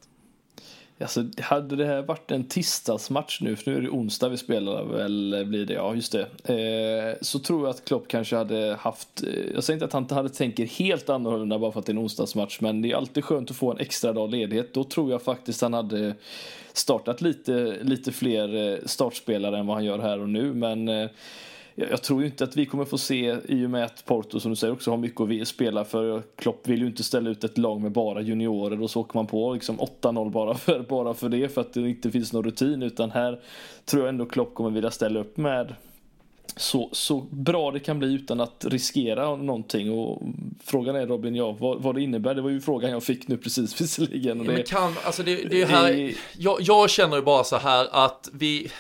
[1.00, 4.84] Alltså, hade det här varit en tisdagsmatch nu, för nu är det onsdag vi spelar
[4.84, 6.22] väl, blir det, ja just det.
[6.54, 10.18] Eh, så tror jag att Klopp kanske hade haft, eh, jag säger inte att han
[10.18, 13.24] hade tänker helt annorlunda bara för att det är en onsdagsmatch, men det är alltid
[13.24, 14.74] skönt att få en extra dag ledighet.
[14.74, 16.16] Då tror jag faktiskt han hade
[16.74, 21.10] startat lite, lite fler eh, startspelare än vad han gör här och nu, men eh,
[21.76, 24.52] jag tror ju inte att vi kommer få se, i och med att Porto som
[24.52, 26.24] du säger också har mycket att spela för.
[26.36, 29.28] Klopp vill ju inte ställa ut ett lag med bara juniorer och så åker man
[29.28, 32.84] på liksom 8-0 bara för, bara för det, för att det inte finns någon rutin.
[32.84, 33.40] Utan här
[33.86, 35.76] tror jag ändå Klopp kommer vilja ställa upp med
[36.56, 39.92] så, så bra det kan bli utan att riskera någonting.
[39.92, 40.22] Och
[40.64, 42.36] frågan är Robin, ja, vad, vad det innebär.
[42.36, 44.40] Det var ju frågan jag fick nu precis visserligen.
[44.40, 47.44] Och det, Men kan, alltså det, det är här, det, jag, jag känner ju bara
[47.44, 48.72] så här att vi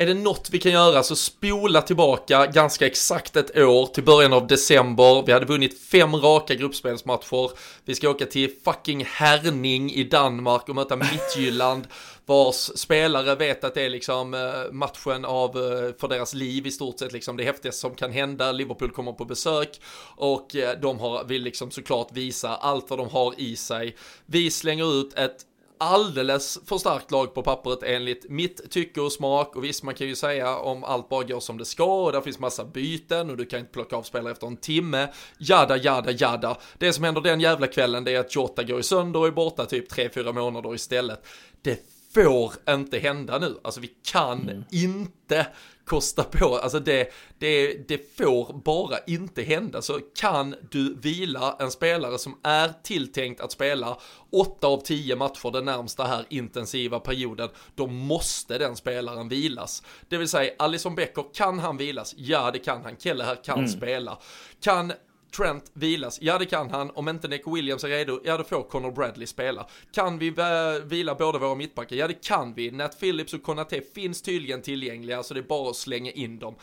[0.00, 4.32] är det något vi kan göra så spola tillbaka ganska exakt ett år till början
[4.32, 5.22] av december.
[5.26, 7.50] Vi hade vunnit fem raka gruppspelsmatcher.
[7.84, 11.86] Vi ska åka till fucking Herning i Danmark och möta Midtjylland
[12.26, 16.70] vars spelare vet att det är liksom eh, matchen av, eh, för deras liv i
[16.70, 18.52] stort sett liksom det häftigaste som kan hända.
[18.52, 19.80] Liverpool kommer på besök
[20.16, 23.96] och eh, de har, vill liksom såklart visa allt vad de har i sig.
[24.26, 25.44] Vi slänger ut ett
[25.78, 30.06] alldeles för starkt lag på pappret enligt mitt tycke och smak och visst man kan
[30.06, 33.36] ju säga om allt bara går som det ska och där finns massa byten och
[33.36, 36.56] du kan inte plocka av spelare efter en timme, jada jada jada.
[36.78, 39.66] Det som händer den jävla kvällen det är att Jota går sönder och är borta
[39.66, 41.26] typ 3-4 månader istället.
[41.62, 41.80] Det
[42.14, 44.64] får inte hända nu, alltså vi kan mm.
[44.70, 45.46] inte
[45.88, 49.82] kosta på, alltså det, det, det får bara inte hända.
[49.82, 53.98] Så kan du vila en spelare som är tilltänkt att spela
[54.30, 59.82] 8 av 10 matcher den närmsta här intensiva perioden, då måste den spelaren vilas.
[60.08, 62.14] Det vill säga, Alison Becker, kan han vilas?
[62.16, 62.96] Ja, det kan han.
[62.96, 63.70] Kelle här kan mm.
[63.70, 64.18] spela.
[64.60, 64.92] Kan
[65.36, 66.18] Trent vilas?
[66.22, 66.90] Ja det kan han.
[66.90, 69.66] Om inte Nick Williams är redo, ja då får Connor Bradley spela.
[69.92, 71.96] Kan vi eh, vila båda våra mittbackar?
[71.96, 72.70] Ja det kan vi.
[72.70, 76.54] Nat Phillips och Konate finns tydligen tillgängliga så det är bara att slänga in dem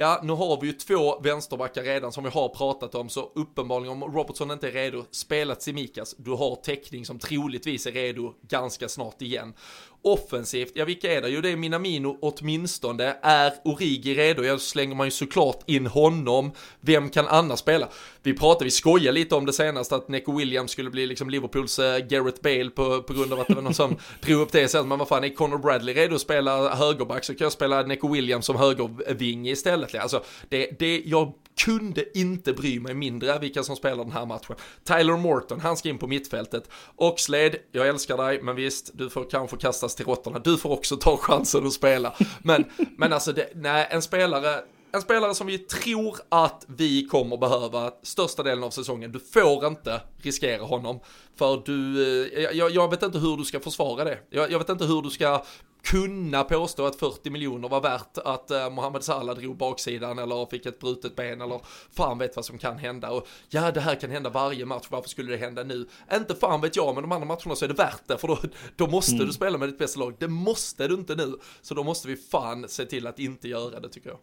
[0.00, 4.02] ja, nu har vi ju två vänsterbackar redan som vi har pratat om, så uppenbarligen
[4.02, 8.88] om Robertson inte är redo, spela Simikas, du har täckning som troligtvis är redo ganska
[8.88, 9.54] snart igen.
[10.02, 11.28] Offensivt, ja vilka är det?
[11.28, 13.16] Jo det är Minamino åtminstone.
[13.22, 14.42] Är Origi redo?
[14.42, 16.52] Ja slänger man ju såklart in honom.
[16.80, 17.88] Vem kan annars spela?
[18.22, 21.78] Vi pratade, vi skojade lite om det senast att Neco Williams skulle bli liksom Liverpools
[21.78, 24.68] uh, Gareth Bale på, på grund av att det var någon som drog upp det
[24.68, 24.88] sen.
[24.88, 28.12] Men vad fan, är Conor Bradley redo att spela högerback så kan jag spela Neco
[28.12, 29.94] Williams som högerving istället.
[29.94, 31.32] Alltså, det, det, jag
[31.64, 34.56] kunde inte bry mig mindre vilka som spelar den här matchen.
[34.84, 36.70] Tyler Morton, han ska in på mittfältet.
[36.96, 39.56] Oxlade, jag älskar dig, men visst, du får kanske
[39.90, 40.38] kastas till råttorna.
[40.38, 42.12] Du får också ta chansen att spela.
[42.42, 42.64] Men,
[42.96, 47.92] men alltså, det, nej, en spelare en spelare som vi tror att vi kommer behöva
[48.02, 49.12] största delen av säsongen.
[49.12, 51.00] Du får inte riskera honom.
[51.36, 54.18] För du, eh, jag, jag vet inte hur du ska försvara det.
[54.30, 55.44] Jag, jag, vet inte hur du ska
[55.82, 60.66] kunna påstå att 40 miljoner var värt att uh, Mohamed Salah drog baksidan eller fick
[60.66, 61.60] ett brutet ben eller
[61.92, 65.08] fan vet vad som kan hända och ja det här kan hända varje match, varför
[65.08, 65.86] skulle det hända nu?
[66.12, 68.38] Inte fan vet jag men de andra matcherna så är det värt det för då,
[68.76, 69.26] då måste mm.
[69.26, 72.16] du spela med ditt bästa lag, det måste du inte nu så då måste vi
[72.16, 74.18] fan se till att inte göra det tycker jag.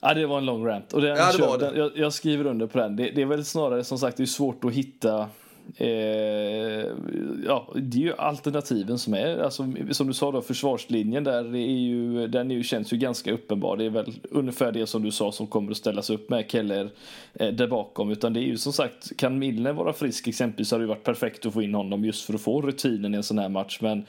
[0.00, 0.92] Ja, det var en lång rant.
[0.92, 1.72] Och den, ja, det var det.
[1.76, 2.96] Jag, jag, skriver under på den.
[2.96, 5.28] Det, det, är väl snarare som sagt, det är svårt att hitta
[5.76, 5.88] Eh,
[7.46, 11.78] ja, det är ju alternativen som är, alltså, som du sa då, försvarslinjen där är
[11.78, 13.76] ju, den är ju, känns ju ganska uppenbar.
[13.76, 16.90] Det är väl ungefär det som du sa som kommer att ställas upp med Keller
[17.34, 18.10] eh, där bakom.
[18.10, 21.04] Utan det är ju som sagt, kan Milner vara frisk exempelvis så hade det varit
[21.04, 23.78] perfekt att få in honom just för att få rutinen i en sån här match.
[23.80, 24.04] Men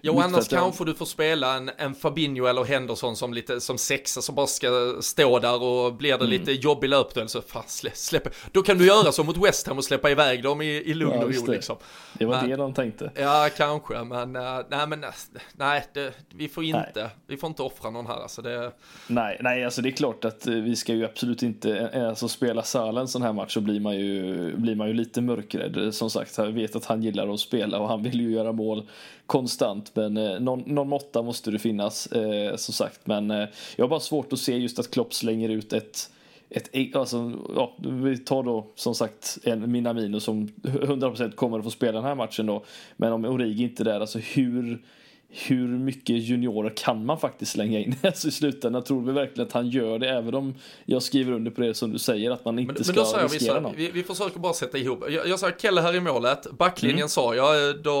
[0.00, 4.22] Jo, annars kanske du får spela en, en Fabinho eller Henderson som lite som sexa
[4.22, 6.30] som bara ska stå där och blir det mm.
[6.30, 8.28] lite jobbig löpduell så fan slä, släpp.
[8.52, 11.14] Då kan du göra så mot West Ham och släppa iväg dem i, i lugn
[11.14, 11.76] ja, och ro liksom.
[12.12, 13.10] Det var men, det de tänkte.
[13.14, 15.04] Ja, kanske, men uh, nej, men
[15.52, 17.08] nej, det, vi får inte, nej.
[17.26, 18.42] vi får inte offra någon här alltså.
[18.42, 18.72] Det...
[19.06, 22.62] Nej, nej, alltså det är klart att eh, vi ska ju absolut inte, alltså spela
[22.62, 25.94] Salah en sån här match så blir man ju, blir man ju lite mörkrädd.
[25.94, 28.88] Som sagt, jag vet att han gillar att spela och han vill ju göra mål
[29.26, 29.90] konstant.
[29.94, 33.06] Men eh, någon, någon måtta måste det finnas eh, som sagt.
[33.06, 36.10] Men eh, jag har bara svårt att se just att Klopp slänger ut ett
[36.50, 41.64] ett, e- alltså, ja, vi tar då som sagt en Minamino som 100% kommer att
[41.64, 42.64] få spela den här matchen då.
[42.96, 44.82] Men om Origi inte är där, alltså hur
[45.28, 48.84] hur mycket juniorer kan man faktiskt slänga in alltså i slutändan?
[48.84, 50.08] Tror vi verkligen att han gör det?
[50.10, 52.92] Även om jag skriver under på det som du säger, att man inte men, ska
[52.94, 53.74] men då säger riskera vi, någon.
[53.76, 55.04] vi, vi försöker bara sätta ihop.
[55.10, 57.08] Jag, jag sa Kelle här i målet, backlinjen Mm.
[57.08, 57.92] sa jag, då,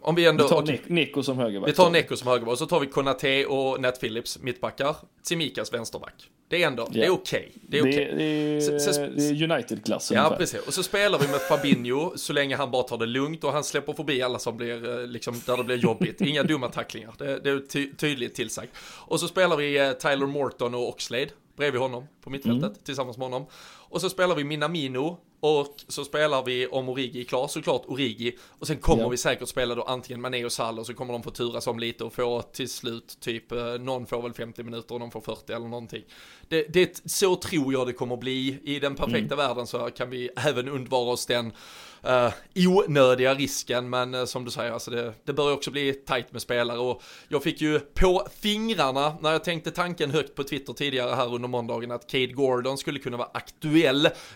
[0.00, 0.44] om vi ändå...
[0.44, 1.68] Vi tar Ne- Neko som högerback.
[1.68, 5.72] vi tar Neko som högerback, och så tar vi Konate och Nat Phillips mittbackar, Tsimikas
[5.72, 6.14] vänsterback.
[6.48, 7.52] Det är ändå, det är okej.
[7.68, 8.14] Det är okej.
[8.16, 10.36] det, är, är United-klassen Ja, ungefär.
[10.38, 10.66] precis.
[10.66, 13.64] Och så spelar vi med Fabinho så länge han bara tar det lugnt och han
[13.64, 16.20] släpper förbi alla som blir, eh, liksom, där det blir jobbigt.
[16.20, 18.72] Inga dumma tacklingar, det, det är ty tydligt tillsagt.
[19.06, 22.78] Och så spelar vi eh, Tyler Morton och Oxlade bredvid honom på mittfältet Mm.
[22.84, 23.46] tillsammans med honom.
[23.94, 28.38] Och så spelar vi Minamino och så spelar vi om Origi är klar, såklart Origi.
[28.58, 29.08] Och sen kommer Ja.
[29.08, 31.78] vi säkert spela då antingen Mané och Salah och så kommer de få turas om
[31.78, 35.20] lite och få till slut typ, eh, någon får väl 50 minuter och någon får
[35.20, 36.02] 40 eller någonting.
[36.48, 38.58] Det, det, så tror jag det kommer bli.
[38.64, 41.52] I den perfekta världen så kan vi även undvara oss den
[42.06, 42.32] uh,
[42.68, 46.42] onödiga risken, men eh, som du säger, alltså det, det börjar också bli tajt med
[46.42, 51.14] spelare och jag fick ju på fingrarna när jag tänkte tanken högt på Twitter tidigare
[51.14, 53.83] här under måndagen att Cade Gordon skulle kunna vara aktuell.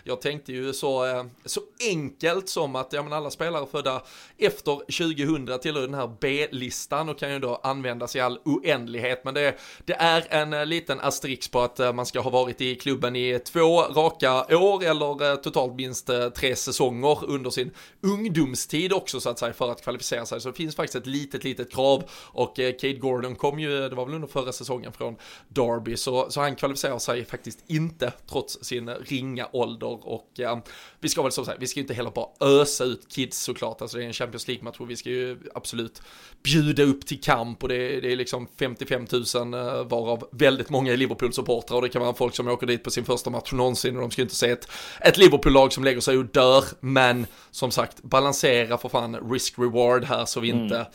[0.03, 4.03] Jag tänkte ju så, eh, så enkelt som att ja, men alla spelare födda
[4.37, 9.33] efter 2000 tillhör den här B-listan och kan ju då användas i all oändlighet, men
[9.33, 12.75] det, det är en eh, liten asterisk på att eh, man ska ha varit i
[12.75, 17.71] klubben i två raka år eller totalt minst tre säsonger under sin
[18.01, 20.41] ungdomstid också så att säga för att kvalificera sig.
[20.41, 24.05] Så det finns faktiskt ett litet, litet krav och Cade Gordon kom ju, det var
[24.05, 25.15] väl under förra säsongen från
[25.47, 30.57] Derby, så, så han kvalificerar sig faktiskt inte trots sin ringa ålder och eh,
[30.99, 33.81] vi ska väl som sagt, vi ska ju inte heller bara ösa ut kids såklart,
[33.81, 36.01] alltså det är en Champions League-match och vi ska ju absolut
[36.43, 40.93] bjuda upp till kamp och det, det är liksom 55 000 eh, varav väldigt många
[40.93, 43.95] är Liverpool-supportrar och det kan vara folk som åker dit på sin första match någonsin
[43.95, 44.71] och de ska ju inte se ett,
[45.01, 50.25] ett Liverpool-lag som lägger sig och dör, men som sagt, balansera för fan risk-reward här
[50.25, 50.87] så vi inte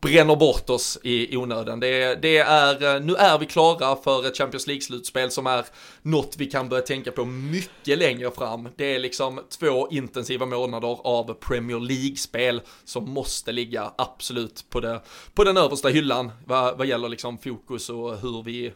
[0.00, 1.80] bränner bort oss i onödan.
[1.80, 5.64] Det, det är, eh, nu är vi klara för ett Champions League-slutspel som är
[6.02, 8.68] något vi kan börja tänka på mycket längre fram.
[8.76, 15.00] Det är liksom två intensiva månader av Premier League-spel som måste ligga absolut på, det,
[15.34, 18.72] på den översta hyllan vad, vad gäller liksom fokus och hur vi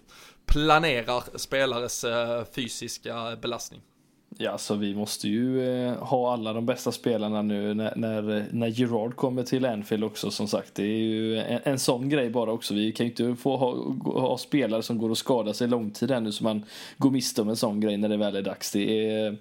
[0.47, 3.81] planerar spelares eh, fysiska belastning.
[4.39, 8.67] Ja, så vi måste ju eh, ha alla de bästa spelarna nu när, när, när
[8.67, 10.75] Gerard kommer till Anfield också som sagt.
[10.75, 12.75] Det är ju en, en sån grej bara också.
[12.75, 13.75] Vi kan ju inte få ha,
[14.21, 16.65] ha spelare som går och skadar sig lång tid så man
[16.97, 18.73] går miste om en sån grej när det väl är dags.
[18.73, 19.37] Det är,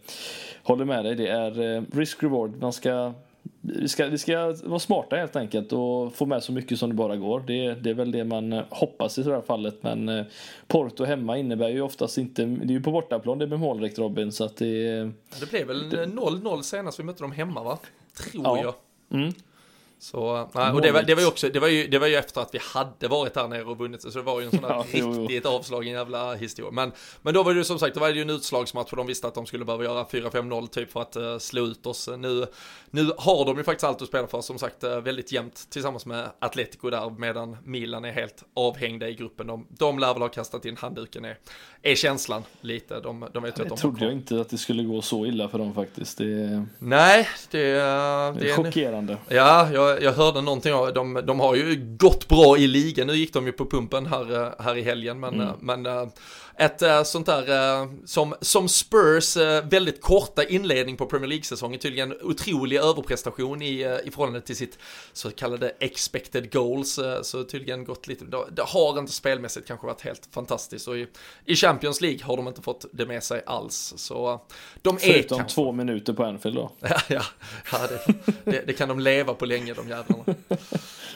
[0.63, 2.61] håller med dig, det är eh, risk-reward.
[2.61, 3.13] Man ska
[3.61, 6.95] vi ska, vi ska vara smarta helt enkelt och få med så mycket som det
[6.95, 7.43] bara går.
[7.47, 9.83] Det, det är väl det man eh, hoppas i det här fallet.
[9.83, 10.25] Men eh,
[10.67, 13.99] Porto hemma innebär ju oftast inte, det är ju på bortaplan det är med målrikt
[13.99, 15.03] Robin så att det
[15.39, 17.79] Det blev väl 0-0 senast vi mötte dem hemma va?
[18.31, 18.61] Tror Ja.
[18.63, 19.19] jag.
[19.19, 19.33] Mm.
[20.01, 22.15] Så, nej, och det var, det var ju också, det var ju, det var ju
[22.15, 24.61] efter att vi hade varit där nere och vunnit, så det var ju en sån
[24.61, 25.21] där Ja, jo, jo.
[25.21, 26.71] riktigt avslagen jävla historia.
[26.71, 26.91] Men,
[27.21, 29.07] men då var det ju som sagt, då var det ju en utslagsmatch och de
[29.07, 32.09] visste att de skulle behöva göra 4-5-0 typ för att uh, slå ut oss.
[32.17, 32.45] Nu,
[32.91, 36.05] nu har de ju faktiskt allt att spela för, som sagt uh, väldigt jämnt tillsammans
[36.05, 39.47] med Atletico där, medan Milan är helt avhängda i gruppen.
[39.47, 41.37] De, de lär väl ha kastat in handduken, är,
[41.81, 42.99] är känslan lite.
[42.99, 45.49] De, de vet ju att de trodde jag inte att det skulle gå så illa
[45.49, 46.17] för dem faktiskt.
[46.17, 49.17] Det är, Nej, det, uh, det det är är en, chockerande.
[49.27, 53.13] Ja, jag, jag hörde någonting av, de, de har ju gått bra i ligan, nu
[53.15, 55.47] gick de ju på pumpen här, eh, här i helgen, men, Mm.
[55.47, 56.07] eh, men eh,
[56.57, 63.61] ett sånt där, som, som Spurs väldigt korta inledning på Premier League-säsongen, tydligen otrolig överprestation
[63.61, 64.77] i, i förhållande till sitt
[65.13, 70.29] så kallade expected goals, så tydligen gått lite, det, har inte spelmässigt kanske varit helt
[70.31, 70.87] fantastiskt.
[70.87, 71.07] Och i,
[71.45, 74.41] i Champions League har de inte fått det med sig alls, så
[74.81, 75.55] de är Förutom kanske...
[75.55, 76.71] två minuter på Anfield då.
[76.81, 77.21] Ja, ja,
[77.71, 78.13] ja det,
[78.51, 80.23] det, det kan de leva på länge de jävlarna.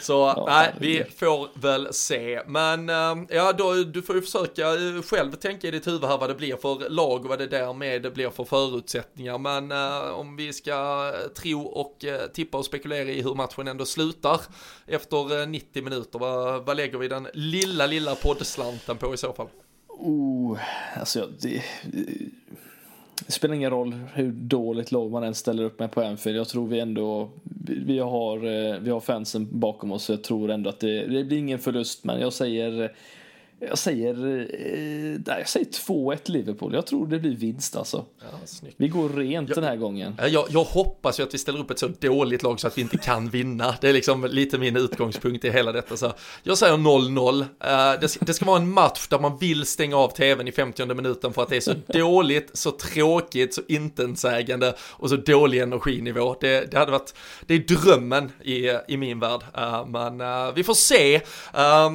[0.03, 2.41] Så nej, vi får väl se.
[2.47, 6.17] Men eh, ja, då, du får ju försöka eh, själv tänka i ditt huvud här
[6.17, 9.37] vad det blir för lag och vad det därmed blir för förutsättningar.
[9.37, 13.85] Men eh, om vi ska tro och eh, tippa och spekulera i hur matchen ändå
[13.85, 14.41] slutar
[14.87, 19.33] efter eh, 90 minuter, vad, vad lägger vi den lilla, lilla poddslanten på i så
[19.33, 19.47] fall?
[19.87, 20.59] Oh,
[20.99, 21.63] alltså det,
[23.25, 26.37] det spelar ingen roll hur dåligt lag man än ställer upp med på Anfield.
[26.37, 27.29] Jag tror vi ändå,
[27.85, 30.09] vi, har, eh, vi har fansen bakom oss.
[30.09, 32.91] Jag tror ändå att det, det blir ingen förlust, men jag säger
[33.67, 34.39] jag säger,
[35.25, 36.73] eh, jag säger 2-1 Liverpool.
[36.73, 38.05] Jag tror det blir vinst alltså.
[38.19, 38.25] Ja,
[38.77, 40.15] vi går rent jag, den här gången.
[40.29, 42.81] Jag, jag, hoppas ju att vi ställer upp ett så dåligt lag så att vi
[42.81, 43.75] inte kan vinna.
[43.81, 45.97] Det är liksom lite min utgångspunkt i hela detta.
[45.97, 47.39] Så jag säger 0-0.
[47.39, 50.51] Uh, eh, det, det, ska vara en match där man vill stänga av tvn i
[50.51, 55.59] 50 minuten för att det är så dåligt, så tråkigt, så intetsägande och så dålig
[55.59, 56.35] energinivå.
[56.41, 57.13] Det, det hade varit,
[57.45, 59.41] det är drömmen i, i min värld.
[59.57, 61.15] Uh, men vi får se.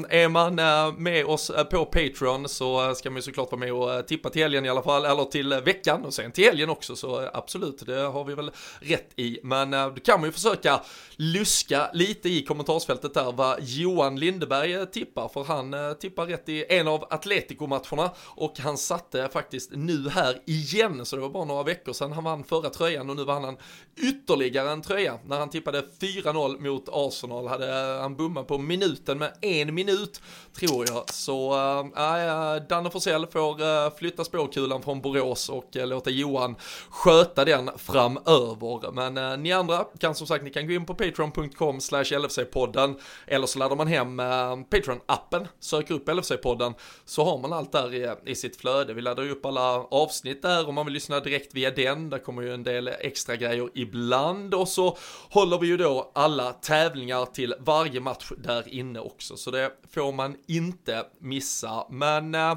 [0.09, 0.55] är man
[1.03, 4.01] med oss Eh, på Patreon så eh, ska man ju såklart vara med och eh,
[4.01, 7.31] tippa till helgen i alla fall, eller till veckan och sen till helgen också, så
[7.33, 8.51] absolut, det har vi väl
[8.81, 9.41] rätt i.
[9.43, 10.81] Men då kan man ju försöka
[11.17, 16.89] luska lite i kommentarsfältet där vad Johan Lindeberg tippar, för han tippar rätt i en
[16.89, 21.93] av Atletico-matcherna och han satte faktiskt nu här igen, så det var bara några veckor
[21.93, 23.57] sedan han vann förra tröjan och nu vann han
[23.97, 27.49] ytterligare en tröja när han tippade 4-0 mot Arsenal.
[27.49, 30.21] Hade han bommat på minuten med en minut
[30.59, 31.11] tror jag.
[31.15, 36.57] Så äh, Danne Forsell får äh, flytta spårkulan från Borås och äh, låta Johan
[36.91, 38.93] sköta den framöver.
[38.93, 42.95] Men äh, ni andra kan som sagt, ni kan gå in på patreon.com slash LFC-podden
[43.27, 44.25] eller så laddar man hem äh,
[44.71, 46.75] Patreon-appen, söker upp LFC-podden
[47.05, 48.95] så har man allt där i, i sitt flöde.
[48.95, 52.11] Vi laddar ju upp alla avsnitt där om man vill lyssna direkt via den.
[52.11, 54.97] Där kommer ju en del extra grejer ibland och så
[55.31, 59.37] håller vi ju då alla tävlingar till varje match där inne också.
[59.37, 61.87] Så det får man inte missa.
[61.91, 62.55] Men äh,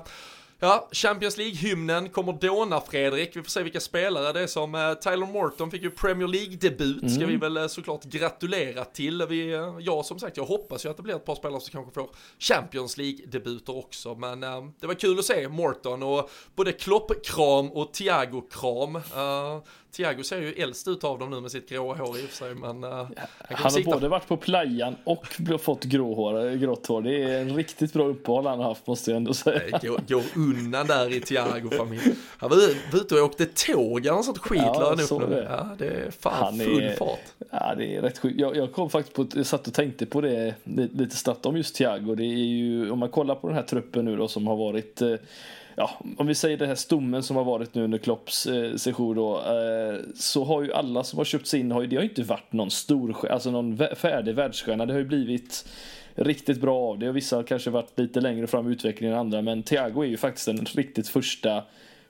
[0.63, 3.35] Ja, Champions League-hymnen kommer dåna Fredrik.
[3.35, 7.01] Vi får se vilka spelare det är som eh, Tyler Morton fick ju Premier League-debut.
[7.01, 7.09] Mm.
[7.09, 9.25] Ska vi väl eh, såklart gratulera till.
[9.29, 11.71] Vi, eh, ja, som sagt, jag hoppas ju att det blir ett par spelare som
[11.71, 12.09] kanske får
[12.39, 14.15] Champions League-debuter också.
[14.15, 18.95] Men äh, det var kul att se Morton och både Klopp-kram och Thiago-kram.
[18.95, 22.29] Uh, Thiago ser ju äldst ut av dem nu med sitt gråa hår i och
[22.29, 22.55] för sig.
[22.55, 23.09] Men, uh, han,
[23.49, 25.27] han har både varit på playan och
[25.61, 27.01] fått gråhår, grått hår.
[27.01, 29.79] Det är en riktigt bra uppehåll han har haft måste jag ändå säga.
[29.81, 32.15] Går, går undan där i Thiago-familjen.
[32.37, 32.57] Han var,
[32.93, 34.61] ute och åkte tåg eller något sånt skit.
[34.65, 35.43] Ja, så det.
[35.43, 37.19] Ja, det är fan han full är, fart.
[37.51, 38.39] Ja, det är rätt sjukt.
[38.39, 40.55] Jag, jag, kom faktiskt på, jag satt och tänkte på det
[40.93, 42.15] lite snabbt om just Thiago.
[42.15, 45.01] Det är ju, om man kollar på den här truppen nu då som har varit
[45.01, 45.15] eh,
[45.81, 49.15] ja, om vi säger den här stommen som har varit nu under Klopps eh, session
[49.15, 52.09] då, eh, så har ju alla som har köpts in, har ju, det har ju
[52.09, 54.85] inte varit någon stor, alltså någon färdig världsstjärna.
[54.85, 55.65] Det har ju blivit
[56.15, 59.19] riktigt bra av det och vissa har kanske varit lite längre fram i utvecklingen än
[59.19, 61.63] andra, men Thiago är ju faktiskt den riktigt första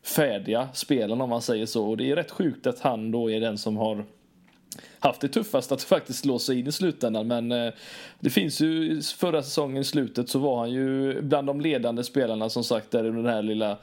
[0.03, 3.39] färdiga spelaren om man säger så och det är rätt sjukt att han då är
[3.39, 4.05] den som har
[4.99, 7.27] haft det tuffast att faktiskt slå sig in i slutändan.
[7.27, 7.73] Men eh,
[8.19, 12.49] det finns ju förra säsongen i slutet så var han ju bland de ledande spelarna
[12.49, 13.77] som sagt där under det här lilla,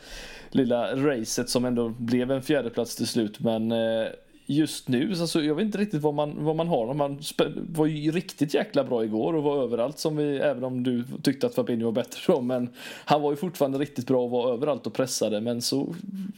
[0.50, 3.40] lilla racet som ändå blev en fjärdeplats till slut.
[3.40, 4.06] Men eh,
[4.50, 6.94] just nu, alltså, jag vet inte riktigt vad man, vad man har.
[6.94, 7.18] Man
[7.56, 11.46] var ju riktigt jäkla bra igår och var överallt som vi, även om du tyckte
[11.46, 12.40] att Fabinho var bättre då.
[12.40, 12.68] Men
[13.04, 15.40] han var ju fortfarande riktigt bra och var överallt och pressade.
[15.40, 15.94] Men så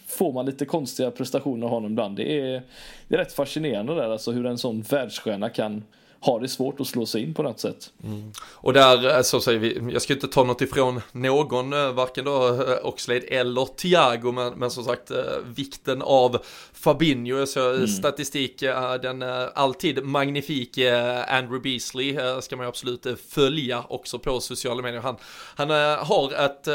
[0.07, 2.17] får man lite konstiga prestationer av honom ibland.
[2.17, 2.63] Det är,
[3.09, 5.83] det är rätt fascinerande där, alltså hur en sån världsstjärna kan
[6.23, 7.93] har det svårt att slå sig in på något sätt.
[8.05, 8.33] Mm.
[8.53, 12.25] Och där, eh, så säger vi, jag ska inte ta något ifrån någon, eh, varken
[12.25, 15.11] då eh, Oxlade eller Thiago, men, men som sagt
[15.45, 16.39] vikten av
[16.73, 17.87] Fabinho, såg mm.
[17.89, 18.61] statistik,
[19.03, 19.23] den
[19.55, 25.01] alltid magnifike Andrew Beasley ska man ju absolut följa också på sociala medier.
[25.01, 25.17] Han,
[25.57, 25.71] han
[26.07, 26.67] har ett,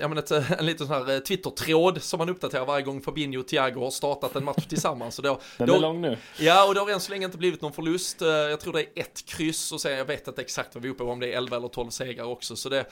[0.00, 3.48] jag menar ett, en liten sån här Twitter-tråd som han uppdaterar varje gång Fabinho och
[3.48, 5.14] Thiago har startat en match tillsammans.
[5.14, 6.16] Så då, den är då, lång nu.
[6.38, 8.20] Ja, och det har än så länge inte blivit någon förlust.
[8.20, 10.92] Jag tror det är ett kryss och sen jag vet inte exakt vad vi är
[10.92, 12.56] uppe på, om det är 11 eller 12 segrar också.
[12.56, 12.86] Så det,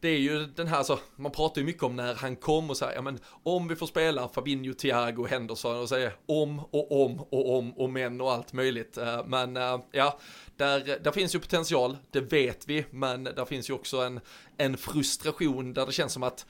[0.00, 2.76] det är ju den här, så, man pratar ju mycket om när han kom och
[2.76, 7.20] säger, ja men om vi får spela Fabinho, Thiago, Henderson och säger om och om
[7.20, 8.96] och om och men och allt möjligt.
[8.96, 10.18] Eh, men eh, ja,
[10.56, 14.20] där, där finns ju potential, det vet vi, men där finns ju också en,
[14.56, 16.46] en frustration där det känns som att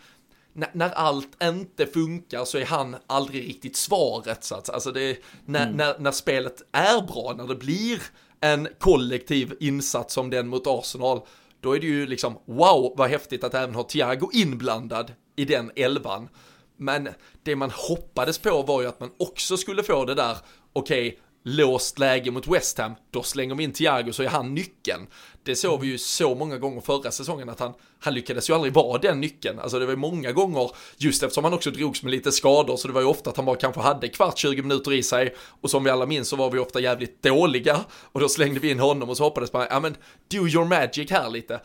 [0.53, 4.44] när, när, allt inte funkar så är han aldrig riktigt svaret.
[4.44, 5.76] Så att, alltså det, när, mm.
[5.76, 8.03] när, när spelet är bra, när det blir
[8.41, 11.20] en kollektiv insats som den mot Arsenal,
[11.61, 15.70] då är det ju liksom wow vad häftigt att även ha Thiago inblandad i den
[15.76, 16.28] elvan.
[16.76, 17.09] Men
[17.43, 20.36] det man hoppades på var ju att man också skulle få det där,
[20.72, 24.55] okej, okay, låst läge mot West Ham, då slänger vi in Thiago så är han
[24.55, 25.07] nyckeln.
[25.43, 28.72] Det såg vi ju så många gånger förra säsongen att han, han lyckades ju aldrig
[28.72, 29.59] vara den nyckeln.
[29.59, 32.88] Alltså det var ju många gånger, just eftersom han också drogs med lite skador, så
[32.88, 35.34] det var ju ofta att han bara kanske hade kvart 20 minuter i sig.
[35.61, 37.80] Och som vi alla minns så var vi ofta jävligt dåliga.
[37.91, 39.97] Och då slängde vi in honom och så hoppades man, ja men
[40.28, 41.61] do your magic här lite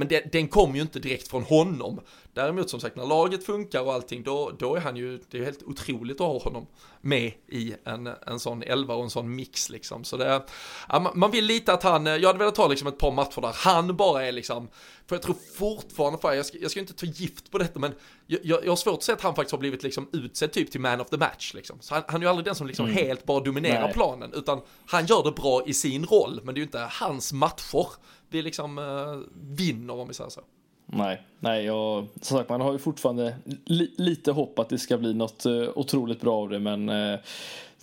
[0.00, 2.00] men det, den kom ju inte direkt från honom.
[2.34, 5.44] Däremot som sagt när laget funkar och allting då, då är han ju, det är
[5.44, 6.66] helt otroligt att ha honom
[7.00, 10.04] med i en, en sån elva och en sån mix liksom.
[10.04, 10.42] Så det,
[10.88, 13.52] ja, man vill lite att han, jag hade velat ta liksom ett par matcher där
[13.54, 14.68] han bara är liksom,
[15.06, 17.92] för jag tror fortfarande, för jag ska, jag ska inte ta gift på detta men
[18.26, 20.70] jag, jag, jag har svårt att se att han faktiskt har blivit liksom utsedd typ
[20.70, 21.78] till man of the match liksom.
[21.80, 22.96] Så han, han är ju aldrig den som liksom mm.
[22.96, 23.92] helt bara dominerar Nej.
[23.92, 27.32] planen utan han gör det bra i sin roll men det är ju inte hans
[27.32, 27.86] matcher
[28.30, 29.18] vi liksom eh,
[29.56, 30.40] vinner om vi säger så.
[30.86, 34.98] Nej, nej jag, som sagt man har ju fortfarande li, lite hopp att det ska
[34.98, 37.18] bli något eh, otroligt bra av det men eh,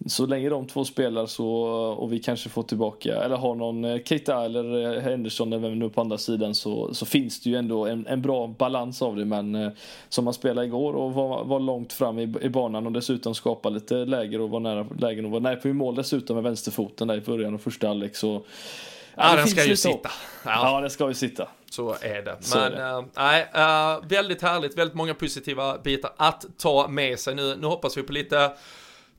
[0.06, 1.48] så länge de två spelar så
[1.98, 5.80] och vi kanske får tillbaka eller har någon eh, Keita eller eh, Henderson eller vem
[5.80, 9.16] nu på andra sidan så, så finns det ju ändå en, en bra balans av
[9.16, 9.72] det men eh,
[10.10, 13.70] som man spelade igår och var, var långt fram i, i banan och dessutom skapa
[13.70, 17.18] lite läger och var nära lägen och var nära på mål dessutom med vänsterfoten där
[17.18, 18.42] i början av första halvlek så
[19.18, 20.12] Ja, den ska ju sitta.
[20.44, 20.72] Ja.
[20.72, 21.48] ja, den ska ju sitta.
[21.70, 22.38] Så är det.
[22.42, 23.08] Så Men är det.
[23.16, 27.56] nej, äh, uh, väldigt härligt, väldigt många positiva bitar att ta med sig nu.
[27.56, 28.52] Nu hoppas vi på lite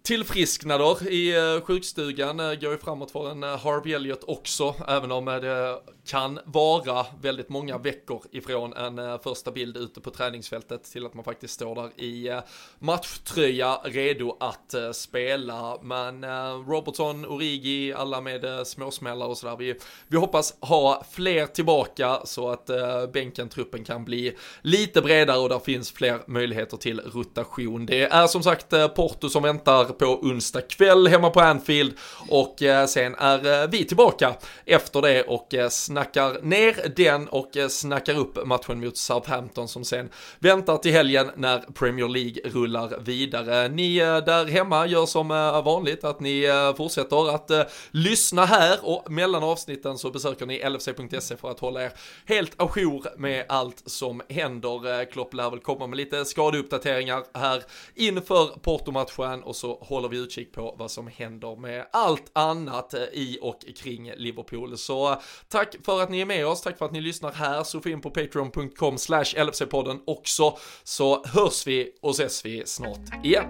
[0.03, 5.79] tillfrisknader i uh, sjukstugan går ju framåt för en Harvey Elliot också, även om det
[6.09, 11.15] kan vara väldigt många veckor ifrån en eh, första bild ute på träningsfältet till att
[11.15, 12.41] man faktiskt står där i eh,
[12.79, 15.79] matchtröja redo att eh, spela.
[15.83, 16.25] Men
[16.67, 19.57] Robertson, Origi, alla med småsmällar och sådär.
[19.57, 19.75] Vi,
[20.07, 22.71] vi hoppas ha fler tillbaka så att
[23.13, 27.87] bänken, truppen kan bli lite bredare och där finns fler möjligheter till rotation.
[27.87, 31.93] Det är som sagt Porto som väntar på onsdag kväll hemma på Anfield
[32.29, 32.57] och
[32.89, 34.35] sen är vi tillbaka
[34.65, 39.85] efter det och snackar snackar ner den och eh, snackar upp matchen mot Southampton som
[39.85, 43.69] sen väntar till helgen när Premier League rullar vidare.
[43.69, 46.47] Ni eh, där hemma gör som eh, vanligt att ni
[46.77, 47.51] fortsätter att
[47.91, 51.93] lyssna här och mellan avsnitten så besöker ni lfc.se för att hålla er
[52.25, 55.05] helt ajour med allt som händer.
[55.11, 57.63] Klopp lär väl komma med lite skadeuppdateringar här
[57.95, 63.39] inför Porto-matchen och så håller vi utkik på vad som händer med allt annat i
[63.43, 64.79] och kring Liverpool.
[64.79, 67.65] Så tack för att ni är med oss, tack för att ni lyssnar här.
[67.65, 73.47] Surfa in på patreon.com slash LFC-podden också, så hörs vi och ses vi snart igen.